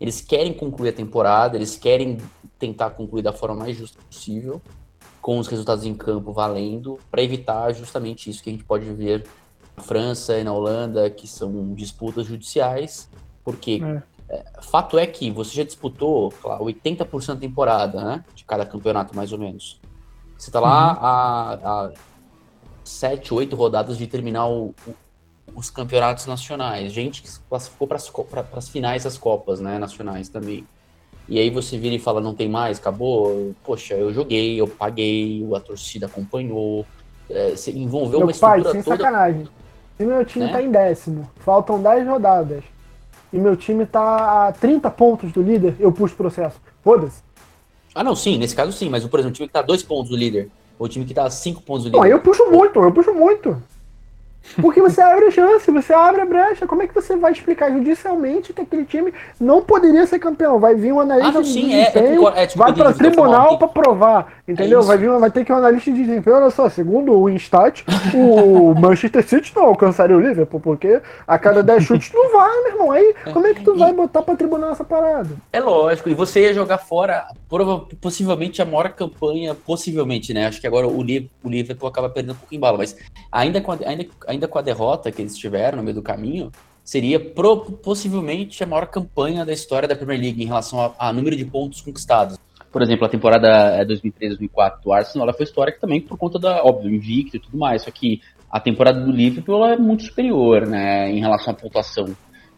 eles 0.00 0.20
querem 0.20 0.52
concluir 0.52 0.90
a 0.90 0.92
temporada, 0.92 1.56
eles 1.56 1.76
querem 1.76 2.18
tentar 2.60 2.90
concluir 2.90 3.22
da 3.22 3.32
forma 3.32 3.56
mais 3.56 3.76
justa 3.76 3.98
possível, 4.08 4.62
com 5.20 5.38
os 5.38 5.48
resultados 5.48 5.84
em 5.84 5.94
campo 5.94 6.32
valendo, 6.32 6.98
para 7.10 7.22
evitar 7.22 7.72
justamente 7.72 8.30
isso 8.30 8.42
que 8.42 8.50
a 8.50 8.52
gente 8.52 8.64
pode 8.64 8.84
ver 8.92 9.26
França 9.78 10.38
e 10.38 10.44
na 10.44 10.52
Holanda, 10.52 11.10
que 11.10 11.26
são 11.26 11.74
disputas 11.74 12.26
judiciais, 12.26 13.10
porque 13.42 13.80
é. 13.82 14.02
É, 14.30 14.44
fato 14.62 14.96
é 14.96 15.04
que 15.08 15.28
você 15.28 15.56
já 15.56 15.64
disputou 15.64 16.30
claro, 16.40 16.64
80% 16.64 17.26
da 17.26 17.36
temporada, 17.36 18.04
né? 18.04 18.24
De 18.32 18.44
cada 18.44 18.64
campeonato, 18.64 19.14
mais 19.14 19.32
ou 19.32 19.38
menos. 19.38 19.80
Você 20.38 20.52
tá 20.52 20.60
lá 20.60 20.92
uhum. 20.92 20.98
há, 21.02 21.52
há 21.54 21.92
sete, 22.84 23.34
oito 23.34 23.56
rodadas 23.56 23.98
de 23.98 24.06
terminar 24.06 24.46
o, 24.46 24.72
o, 24.86 24.94
os 25.52 25.68
campeonatos 25.68 26.26
nacionais. 26.26 26.92
Gente 26.92 27.22
que 27.22 27.28
classificou 27.48 27.88
para 27.88 28.46
as 28.52 28.68
finais 28.68 29.02
das 29.02 29.18
Copas 29.18 29.58
né, 29.58 29.78
nacionais 29.80 30.28
também. 30.28 30.64
E 31.30 31.38
aí 31.38 31.48
você 31.48 31.78
vira 31.78 31.94
e 31.94 31.98
fala, 32.00 32.20
não 32.20 32.34
tem 32.34 32.48
mais, 32.48 32.78
acabou. 32.78 33.54
Poxa, 33.64 33.94
eu 33.94 34.12
joguei, 34.12 34.60
eu 34.60 34.66
paguei, 34.66 35.46
a 35.54 35.60
torcida 35.60 36.06
acompanhou. 36.06 36.84
É, 37.30 37.50
você 37.50 37.70
envolveu 37.70 38.18
Meu 38.18 38.26
uma 38.28 38.34
pai, 38.34 38.60
sem 38.64 38.82
toda. 38.82 38.96
sacanagem. 38.96 39.48
Se 39.96 40.04
meu 40.04 40.24
time 40.24 40.46
Né? 40.46 40.52
tá 40.52 40.60
em 40.60 40.70
décimo, 40.70 41.30
faltam 41.36 41.80
10 41.80 42.08
rodadas, 42.08 42.64
e 43.32 43.38
meu 43.38 43.54
time 43.56 43.86
tá 43.86 44.48
a 44.48 44.52
30 44.52 44.90
pontos 44.90 45.30
do 45.30 45.40
líder, 45.40 45.76
eu 45.78 45.92
puxo 45.92 46.14
o 46.14 46.16
processo. 46.16 46.60
Foda-se. 46.82 47.22
Ah, 47.94 48.02
não, 48.02 48.16
sim, 48.16 48.36
nesse 48.36 48.56
caso 48.56 48.72
sim, 48.72 48.88
mas 48.88 49.04
por 49.06 49.20
exemplo, 49.20 49.32
o 49.32 49.36
time 49.36 49.46
que 49.46 49.52
tá 49.52 49.60
a 49.60 49.62
dois 49.62 49.84
pontos 49.84 50.10
do 50.10 50.16
líder, 50.16 50.50
ou 50.78 50.86
o 50.86 50.88
time 50.88 51.04
que 51.04 51.14
tá 51.14 51.24
a 51.26 51.30
cinco 51.30 51.62
pontos 51.62 51.84
do 51.84 51.88
líder. 51.90 51.98
Bom, 51.98 52.06
eu 52.06 52.18
puxo 52.20 52.50
muito, 52.50 52.80
eu 52.80 52.90
puxo 52.90 53.14
muito. 53.14 53.62
Porque 54.60 54.80
você 54.80 55.00
abre 55.00 55.26
a 55.26 55.30
chance, 55.30 55.70
você 55.70 55.92
abre 55.92 56.20
a 56.22 56.26
brecha. 56.26 56.66
Como 56.66 56.82
é 56.82 56.86
que 56.86 56.94
você 56.94 57.14
vai 57.16 57.32
explicar 57.32 57.70
judicialmente 57.70 58.52
que 58.52 58.62
aquele 58.62 58.84
time 58.84 59.12
não 59.38 59.62
poderia 59.62 60.06
ser 60.06 60.18
campeão? 60.18 60.58
Vai 60.58 60.74
vir 60.74 60.92
um 60.92 61.00
analista 61.00 61.38
Ah, 61.38 61.42
de 61.42 61.48
sim, 61.48 61.72
é, 61.74 61.90
desempenho, 61.90 62.28
é, 62.28 62.42
é, 62.42 62.46
tipo, 62.46 62.58
vai 62.62 62.72
para 62.72 62.92
tribunal 62.92 63.58
para 63.58 63.68
provar, 63.68 64.32
entendeu? 64.48 64.80
isso. 64.80 64.88
vai, 64.88 64.98
vir, 64.98 65.10
vai 65.10 65.30
ter 65.30 65.44
que 65.44 65.52
um 65.52 65.56
analista 65.56 65.90
de 65.92 66.04
desempenho, 66.04 66.36
olha 66.36 66.50
só, 66.50 66.68
segundo 66.68 67.12
o 67.12 67.28
Instat, 67.28 67.84
o 68.14 68.74
Manchester 68.78 69.26
City 69.26 69.52
não 69.54 69.64
alcançaria 69.66 70.16
o 70.16 70.20
Liverpool, 70.20 70.60
porque 70.60 71.00
a 71.26 71.38
cada 71.38 71.62
10 71.62 71.84
chutes 71.84 72.10
não 72.12 72.32
vai, 72.32 72.62
meu 72.62 72.72
irmão. 72.72 72.90
Aí, 72.92 73.14
como 73.32 73.46
é 73.46 73.54
que 73.54 73.62
tu 73.62 73.76
vai 73.76 73.92
botar 73.92 74.22
para 74.22 74.36
tribunal 74.36 74.70
essa 74.72 74.84
parada? 74.84 75.28
É 75.52 75.60
lógico, 75.60 76.08
e 76.08 76.14
você 76.14 76.40
ia 76.42 76.54
jogar 76.54 76.78
fora, 76.78 77.26
prova- 77.48 77.86
possivelmente 78.00 78.60
a 78.60 78.64
maior 78.64 78.88
campanha, 78.90 79.54
possivelmente, 79.54 80.34
né? 80.34 80.46
Acho 80.46 80.60
que 80.60 80.66
agora 80.66 80.88
o 80.88 81.02
Liverpool 81.44 81.88
acaba 81.88 82.08
perdendo 82.10 82.32
um 82.32 82.36
pouco 82.38 82.54
em 82.54 82.58
bala, 82.60 82.78
mas 82.78 82.96
ainda 83.30 83.60
com, 83.60 83.72
a, 83.72 83.78
ainda, 83.86 84.04
ainda 84.30 84.48
com 84.48 84.58
a 84.58 84.62
derrota 84.62 85.10
que 85.12 85.20
eles 85.22 85.36
tiveram 85.36 85.78
no 85.78 85.82
meio 85.84 85.94
do 85.96 86.02
caminho, 86.02 86.50
seria 86.84 87.20
pro- 87.20 87.60
possivelmente 87.82 88.62
a 88.62 88.66
maior 88.66 88.86
campanha 88.86 89.44
da 89.44 89.52
história 89.52 89.86
da 89.88 89.94
Premier 89.94 90.20
League 90.20 90.42
em 90.42 90.46
relação 90.46 90.80
a, 90.80 91.08
a 91.08 91.12
número 91.12 91.36
de 91.36 91.44
pontos 91.44 91.80
conquistados. 91.80 92.38
Por 92.72 92.82
exemplo, 92.82 93.04
a 93.04 93.08
temporada 93.08 93.48
é, 93.76 93.84
2003-2004 93.84 94.82
do 94.84 94.92
Arsenal 94.92 95.26
ela 95.26 95.36
foi 95.36 95.44
histórica 95.44 95.78
também 95.80 96.00
por 96.00 96.16
conta 96.16 96.38
da, 96.38 96.62
óbvio, 96.64 96.94
invicto 96.94 97.36
e 97.36 97.40
tudo 97.40 97.58
mais, 97.58 97.82
só 97.82 97.90
que 97.90 98.20
a 98.50 98.58
temporada 98.60 99.00
do 99.00 99.10
Liverpool 99.12 99.64
é 99.66 99.76
muito 99.76 100.04
superior, 100.04 100.66
né, 100.66 101.10
em 101.10 101.20
relação 101.20 101.52
à 101.52 101.56
pontuação. 101.56 102.06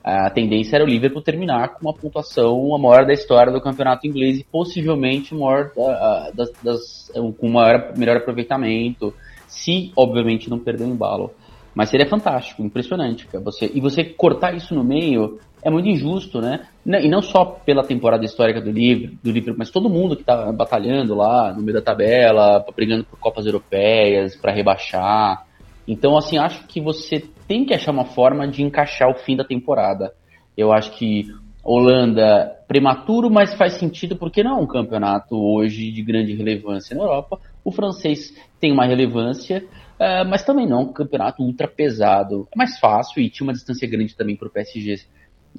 A 0.05 0.29
tendência 0.31 0.77
era 0.77 0.85
o 0.85 0.89
Liverpool 0.89 1.23
terminar 1.23 1.75
com 1.75 1.87
uma 1.87 1.95
pontuação 1.95 2.75
a 2.75 2.79
maior 2.79 3.07
da 3.07 3.13
história 3.13 3.53
do 3.53 3.61
campeonato 3.61 4.07
inglês 4.07 4.39
e 4.39 4.45
possivelmente 4.45 5.35
maior 5.35 5.71
a- 5.79 6.31
das, 6.35 6.51
das- 6.63 7.13
com 7.39 7.49
maior, 7.49 7.93
melhor 7.97 8.17
aproveitamento, 8.17 9.15
se 9.47 9.93
obviamente 9.97 10.51
não 10.51 10.59
perder 10.59 10.85
o 10.85 10.89
embalo. 10.89 11.31
Mas 11.75 11.89
seria 11.89 12.07
fantástico, 12.07 12.63
impressionante. 12.63 13.27
cara. 13.27 13.43
Você, 13.45 13.71
e 13.75 13.81
você 13.81 14.05
cortar 14.05 14.55
isso 14.55 14.75
no 14.75 14.85
meio 14.85 15.39
é 15.63 15.71
muito 15.71 15.89
injusto, 15.89 16.41
né? 16.41 16.67
E 16.85 17.09
não 17.09 17.23
só 17.23 17.45
pela 17.45 17.85
temporada 17.85 18.25
histórica 18.25 18.61
do 18.61 18.71
Liverpool, 18.71 19.19
do 19.23 19.31
Liverpool 19.31 19.59
mas 19.59 19.71
todo 19.71 19.89
mundo 19.89 20.17
que 20.17 20.25
tá 20.25 20.53
batalhando 20.53 21.15
lá 21.15 21.53
no 21.55 21.63
meio 21.63 21.75
da 21.75 21.83
tabela, 21.83 22.65
brigando 22.75 23.05
por 23.05 23.19
Copas 23.19 23.47
Europeias, 23.47 24.37
para 24.37 24.53
rebaixar. 24.53 25.47
Então, 25.87 26.17
assim, 26.17 26.39
acho 26.39 26.67
que 26.67 26.81
você 26.81 27.25
tem 27.47 27.65
que 27.65 27.75
achar 27.75 27.93
uma 27.93 28.05
forma 28.05 28.47
de 28.47 28.63
encaixar 28.63 29.09
o 29.09 29.15
fim 29.15 29.37
da 29.37 29.45
temporada. 29.45 30.13
Eu 30.57 30.73
acho 30.73 30.93
que 30.93 31.27
Holanda, 31.65 32.57
prematuro, 32.67 33.31
mas 33.31 33.55
faz 33.55 33.75
sentido 33.75 34.17
porque 34.17 34.43
não 34.43 34.59
é 34.59 34.63
um 34.63 34.67
campeonato 34.67 35.37
hoje 35.37 35.93
de 35.93 36.03
grande 36.03 36.35
relevância 36.35 36.97
na 36.97 37.05
Europa. 37.05 37.39
O 37.65 37.71
francês 37.71 38.35
tem 38.61 38.73
uma 38.73 38.85
relevância, 38.85 39.65
eh, 40.03 40.25
mas 40.25 40.45
também 40.45 40.67
não 40.67 40.79
é 40.79 40.83
um 40.83 40.93
campeonato 40.93 41.43
ultra 41.43 41.69
pesado. 41.69 42.49
É 42.53 42.57
mais 42.57 42.79
fácil 42.79 43.23
e 43.23 43.31
tinha 43.31 43.47
uma 43.47 43.53
distância 43.53 43.89
grande 43.89 44.17
também 44.17 44.37
para 44.37 44.49
o 44.49 44.51
PSG. 44.51 44.97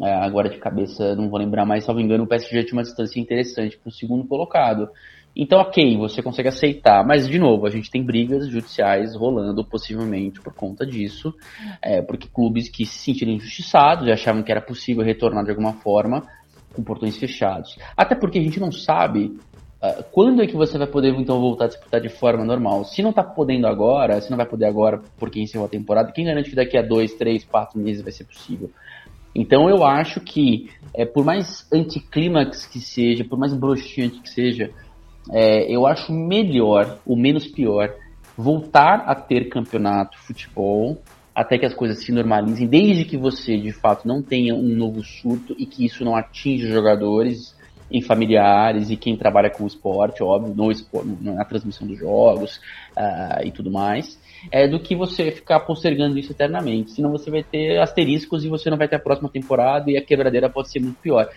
Eh, 0.01 0.13
agora 0.13 0.49
de 0.49 0.57
cabeça 0.57 1.15
não 1.15 1.29
vou 1.29 1.39
lembrar, 1.39 1.65
mas 1.65 1.85
salvo 1.85 2.01
engano, 2.01 2.23
o 2.23 2.27
PSG 2.27 2.63
tinha 2.63 2.77
uma 2.77 2.83
distância 2.83 3.19
interessante 3.19 3.77
para 3.77 3.89
o 3.89 3.91
segundo 3.91 4.27
colocado. 4.27 4.89
Então, 5.35 5.59
ok, 5.59 5.97
você 5.97 6.21
consegue 6.21 6.49
aceitar, 6.49 7.03
mas 7.05 7.27
de 7.27 7.39
novo, 7.39 7.65
a 7.65 7.69
gente 7.69 7.89
tem 7.89 8.03
brigas 8.03 8.47
judiciais 8.47 9.15
rolando 9.15 9.65
possivelmente 9.65 10.39
por 10.39 10.53
conta 10.53 10.85
disso, 10.85 11.33
é, 11.81 12.03
porque 12.03 12.27
clubes 12.27 12.69
que 12.69 12.85
se 12.85 12.99
sentiram 12.99 13.31
injustiçados 13.31 14.07
e 14.07 14.11
achavam 14.11 14.43
que 14.43 14.51
era 14.51 14.61
possível 14.61 15.03
retornar 15.03 15.43
de 15.43 15.49
alguma 15.49 15.73
forma 15.73 16.23
com 16.73 16.83
portões 16.83 17.17
fechados. 17.17 17.77
Até 17.97 18.13
porque 18.13 18.37
a 18.37 18.43
gente 18.43 18.59
não 18.59 18.71
sabe 18.71 19.35
ah, 19.35 19.52
quando 20.11 20.41
é 20.41 20.47
que 20.47 20.55
você 20.55 20.77
vai 20.77 20.87
poder 20.87 21.13
então 21.13 21.41
voltar 21.41 21.65
a 21.65 21.67
disputar 21.67 21.99
de 21.99 22.07
forma 22.07 22.45
normal. 22.45 22.85
Se 22.85 23.01
não 23.01 23.11
tá 23.11 23.21
podendo 23.21 23.67
agora, 23.67 24.21
se 24.21 24.29
não 24.29 24.37
vai 24.37 24.45
poder 24.45 24.65
agora 24.65 25.01
porque 25.17 25.41
encerrou 25.41 25.65
a 25.65 25.69
temporada, 25.69 26.11
quem 26.13 26.25
garante 26.25 26.49
que 26.49 26.55
daqui 26.55 26.77
a 26.77 26.81
dois, 26.81 27.13
três, 27.13 27.43
quatro 27.43 27.77
meses 27.79 28.01
vai 28.01 28.11
ser 28.11 28.23
possível? 28.23 28.69
Então 29.35 29.69
eu 29.69 29.83
acho 29.83 30.21
que, 30.21 30.69
é, 30.93 31.05
por 31.05 31.25
mais 31.25 31.67
anticlímax 31.73 32.65
que 32.65 32.79
seja, 32.79 33.25
por 33.25 33.37
mais 33.37 33.53
broxante 33.53 34.21
que 34.21 34.29
seja, 34.29 34.69
é, 35.31 35.69
eu 35.73 35.85
acho 35.85 36.13
melhor, 36.13 36.99
o 37.05 37.15
menos 37.15 37.47
pior, 37.47 37.93
voltar 38.37 39.03
a 39.05 39.15
ter 39.15 39.49
campeonato 39.49 40.17
futebol 40.19 40.97
até 41.35 41.57
que 41.57 41.65
as 41.65 41.73
coisas 41.73 42.03
se 42.03 42.11
normalizem, 42.11 42.67
desde 42.67 43.05
que 43.05 43.17
você 43.17 43.57
de 43.57 43.71
fato 43.71 44.07
não 44.07 44.21
tenha 44.21 44.53
um 44.53 44.75
novo 44.75 45.03
surto 45.03 45.55
e 45.57 45.65
que 45.65 45.83
isso 45.83 46.05
não 46.05 46.15
atinja 46.15 46.67
os 46.67 46.73
jogadores 46.73 47.55
e 47.93 48.01
familiares 48.01 48.89
e 48.89 48.97
quem 48.97 49.15
trabalha 49.15 49.51
com 49.51 49.63
o 49.63 49.67
esporte, 49.67 50.23
óbvio, 50.23 50.55
no 50.55 50.71
esporte, 50.71 51.15
na 51.21 51.45
transmissão 51.45 51.87
dos 51.87 51.99
jogos 51.99 52.59
ah, 52.97 53.41
e 53.45 53.51
tudo 53.51 53.69
mais, 53.69 54.19
é 54.51 54.67
do 54.67 54.79
que 54.79 54.95
você 54.95 55.31
ficar 55.31 55.59
postergando 55.59 56.17
isso 56.17 56.31
eternamente. 56.31 56.91
Senão 56.91 57.11
você 57.11 57.29
vai 57.29 57.43
ter 57.43 57.79
asteriscos 57.79 58.43
e 58.43 58.49
você 58.49 58.67
não 58.71 58.77
vai 58.77 58.87
ter 58.87 58.95
a 58.95 58.99
próxima 58.99 59.29
temporada 59.29 59.91
e 59.91 59.95
a 59.95 60.01
quebradeira 60.03 60.49
pode 60.49 60.71
ser 60.71 60.79
muito 60.79 60.99
pior. 60.99 61.29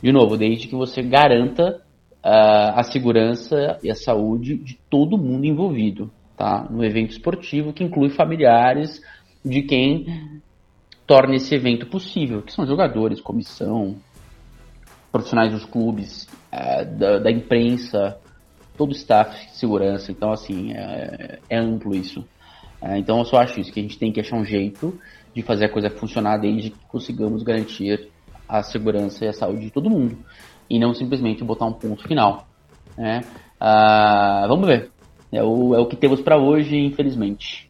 De 0.00 0.12
novo, 0.12 0.36
desde 0.36 0.68
que 0.68 0.76
você 0.76 1.02
garanta 1.02 1.82
ah, 2.22 2.74
a 2.76 2.82
segurança 2.84 3.76
e 3.82 3.90
a 3.90 3.94
saúde 3.96 4.56
de 4.56 4.78
todo 4.88 5.18
mundo 5.18 5.46
envolvido, 5.46 6.08
tá? 6.36 6.64
No 6.70 6.84
evento 6.84 7.10
esportivo, 7.10 7.72
que 7.72 7.82
inclui 7.82 8.10
familiares 8.10 9.02
de 9.44 9.62
quem 9.62 10.40
torna 11.08 11.34
esse 11.34 11.54
evento 11.54 11.86
possível, 11.86 12.42
que 12.42 12.52
são 12.52 12.66
jogadores, 12.66 13.20
comissão, 13.20 13.96
profissionais 15.18 15.52
dos 15.52 15.64
clubes, 15.64 16.28
ah, 16.52 16.84
da, 16.84 17.18
da 17.18 17.30
imprensa, 17.30 18.16
todo 18.76 18.90
o 18.90 18.94
staff 18.94 19.46
de 19.48 19.56
segurança. 19.56 20.12
Então, 20.12 20.30
assim, 20.30 20.72
é, 20.72 21.40
é 21.50 21.58
amplo 21.58 21.94
isso. 21.94 22.24
Ah, 22.80 22.96
então, 22.96 23.18
eu 23.18 23.24
só 23.24 23.38
acho 23.38 23.58
isso, 23.60 23.72
que 23.72 23.80
a 23.80 23.82
gente 23.82 23.98
tem 23.98 24.12
que 24.12 24.20
achar 24.20 24.36
um 24.36 24.44
jeito 24.44 24.96
de 25.34 25.42
fazer 25.42 25.66
a 25.66 25.68
coisa 25.68 25.90
funcionar 25.90 26.38
desde 26.38 26.70
que 26.70 26.86
consigamos 26.86 27.42
garantir 27.42 28.08
a 28.48 28.62
segurança 28.62 29.24
e 29.24 29.28
a 29.28 29.32
saúde 29.32 29.66
de 29.66 29.70
todo 29.70 29.90
mundo 29.90 30.16
e 30.70 30.78
não 30.78 30.94
simplesmente 30.94 31.42
botar 31.42 31.66
um 31.66 31.72
ponto 31.72 32.06
final. 32.06 32.46
Né? 32.96 33.22
Ah, 33.60 34.46
vamos 34.48 34.66
ver. 34.66 34.90
É 35.32 35.42
o, 35.42 35.74
é 35.74 35.78
o 35.78 35.86
que 35.86 35.96
temos 35.96 36.20
para 36.20 36.38
hoje, 36.38 36.76
infelizmente. 36.76 37.67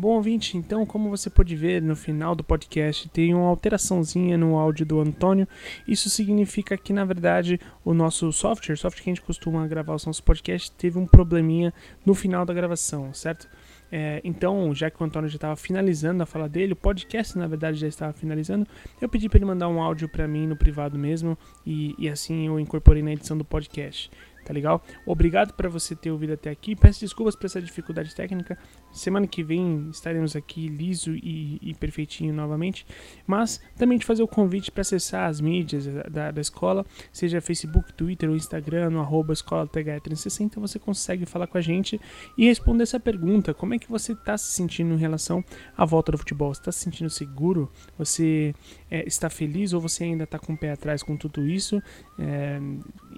Bom, 0.00 0.12
ouvinte, 0.12 0.56
então, 0.56 0.86
como 0.86 1.10
você 1.10 1.28
pode 1.28 1.54
ver 1.54 1.82
no 1.82 1.94
final 1.94 2.34
do 2.34 2.42
podcast, 2.42 3.06
tem 3.10 3.34
uma 3.34 3.48
alteraçãozinha 3.48 4.38
no 4.38 4.56
áudio 4.56 4.86
do 4.86 4.98
Antônio. 4.98 5.46
Isso 5.86 6.08
significa 6.08 6.74
que, 6.78 6.90
na 6.90 7.04
verdade, 7.04 7.60
o 7.84 7.92
nosso 7.92 8.32
software, 8.32 8.76
software 8.76 9.02
que 9.02 9.10
a 9.10 9.12
gente 9.12 9.20
costuma 9.20 9.66
gravar 9.66 9.94
os 9.94 10.06
nossos 10.06 10.22
podcasts, 10.22 10.70
teve 10.70 10.98
um 10.98 11.06
probleminha 11.06 11.70
no 12.02 12.14
final 12.14 12.46
da 12.46 12.54
gravação, 12.54 13.12
certo? 13.12 13.46
É, 13.92 14.22
então, 14.24 14.74
já 14.74 14.90
que 14.90 15.02
o 15.02 15.04
Antônio 15.04 15.28
já 15.28 15.36
estava 15.36 15.54
finalizando 15.54 16.22
a 16.22 16.26
fala 16.26 16.48
dele, 16.48 16.72
o 16.72 16.76
podcast, 16.76 17.36
na 17.36 17.46
verdade, 17.46 17.76
já 17.76 17.86
estava 17.86 18.14
finalizando, 18.14 18.66
eu 19.02 19.08
pedi 19.08 19.28
para 19.28 19.36
ele 19.36 19.44
mandar 19.44 19.68
um 19.68 19.82
áudio 19.82 20.08
para 20.08 20.26
mim 20.26 20.46
no 20.46 20.56
privado 20.56 20.98
mesmo, 20.98 21.36
e, 21.66 21.94
e 21.98 22.08
assim 22.08 22.46
eu 22.46 22.58
incorporei 22.58 23.02
na 23.02 23.12
edição 23.12 23.36
do 23.36 23.44
podcast. 23.44 24.10
Tá 24.44 24.54
legal? 24.54 24.82
Obrigado 25.04 25.52
para 25.52 25.68
você 25.68 25.94
ter 25.94 26.10
ouvido 26.10 26.32
até 26.32 26.50
aqui. 26.50 26.74
Peço 26.74 27.00
desculpas 27.00 27.36
por 27.36 27.46
essa 27.46 27.60
dificuldade 27.60 28.14
técnica. 28.14 28.58
Semana 28.92 29.26
que 29.26 29.42
vem 29.42 29.88
estaremos 29.90 30.34
aqui 30.34 30.66
liso 30.66 31.14
e, 31.14 31.58
e 31.62 31.74
perfeitinho 31.74 32.34
novamente. 32.34 32.86
Mas 33.26 33.60
também 33.76 33.98
te 33.98 34.04
fazer 34.04 34.22
o 34.22 34.28
convite 34.28 34.70
para 34.70 34.80
acessar 34.80 35.28
as 35.28 35.40
mídias 35.40 35.86
da, 35.86 36.30
da, 36.30 36.40
escola, 36.40 36.84
seja 37.12 37.40
Facebook, 37.40 37.92
Twitter 37.92 38.28
ou 38.28 38.36
Instagram, 38.36 38.90
no 38.90 39.00
arroba 39.00 39.32
escola 39.32 39.66
TH360. 39.66 40.60
Você 40.60 40.78
consegue 40.78 41.24
falar 41.24 41.46
com 41.46 41.58
a 41.58 41.60
gente 41.60 42.00
e 42.36 42.46
responder 42.46 42.82
essa 42.82 42.98
pergunta: 42.98 43.54
como 43.54 43.74
é 43.74 43.78
que 43.78 43.88
você 43.88 44.12
está 44.12 44.36
se 44.36 44.52
sentindo 44.52 44.94
em 44.94 44.98
relação 44.98 45.44
à 45.76 45.84
volta 45.84 46.12
do 46.12 46.18
futebol? 46.18 46.52
Você 46.52 46.60
está 46.60 46.72
se 46.72 46.80
sentindo 46.80 47.10
seguro? 47.10 47.70
Você 47.96 48.54
é, 48.90 49.06
está 49.06 49.30
feliz 49.30 49.72
ou 49.72 49.80
você 49.80 50.04
ainda 50.04 50.24
está 50.24 50.38
com 50.38 50.54
o 50.54 50.58
pé 50.58 50.72
atrás 50.72 51.02
com 51.02 51.16
tudo 51.16 51.46
isso? 51.46 51.80
É, 52.18 52.60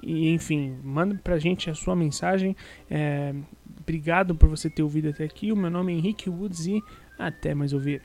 e 0.03 0.31
enfim, 0.31 0.77
manda 0.83 1.15
pra 1.23 1.39
gente 1.39 1.71
a 1.71 1.75
sua 1.75 1.97
mensagem. 1.97 2.55
É, 2.91 3.35
obrigado 3.83 4.35
por 4.35 4.49
você 4.49 4.71
ter 4.71 4.83
ouvido 4.83 5.09
até 5.09 5.25
aqui. 5.25 5.53
O 5.53 5.57
meu 5.57 5.71
nome 5.71 5.93
é 5.93 5.97
Henrique 5.97 6.31
Woods 6.31 6.67
e 6.67 6.81
até 7.19 7.55
mais 7.55 7.73
ouvir. 7.73 8.01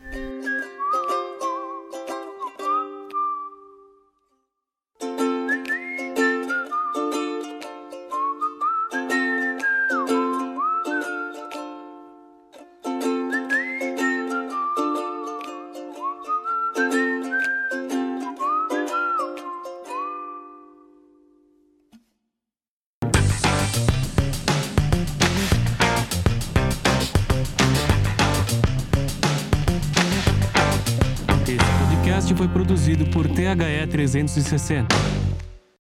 360. 34.08 35.27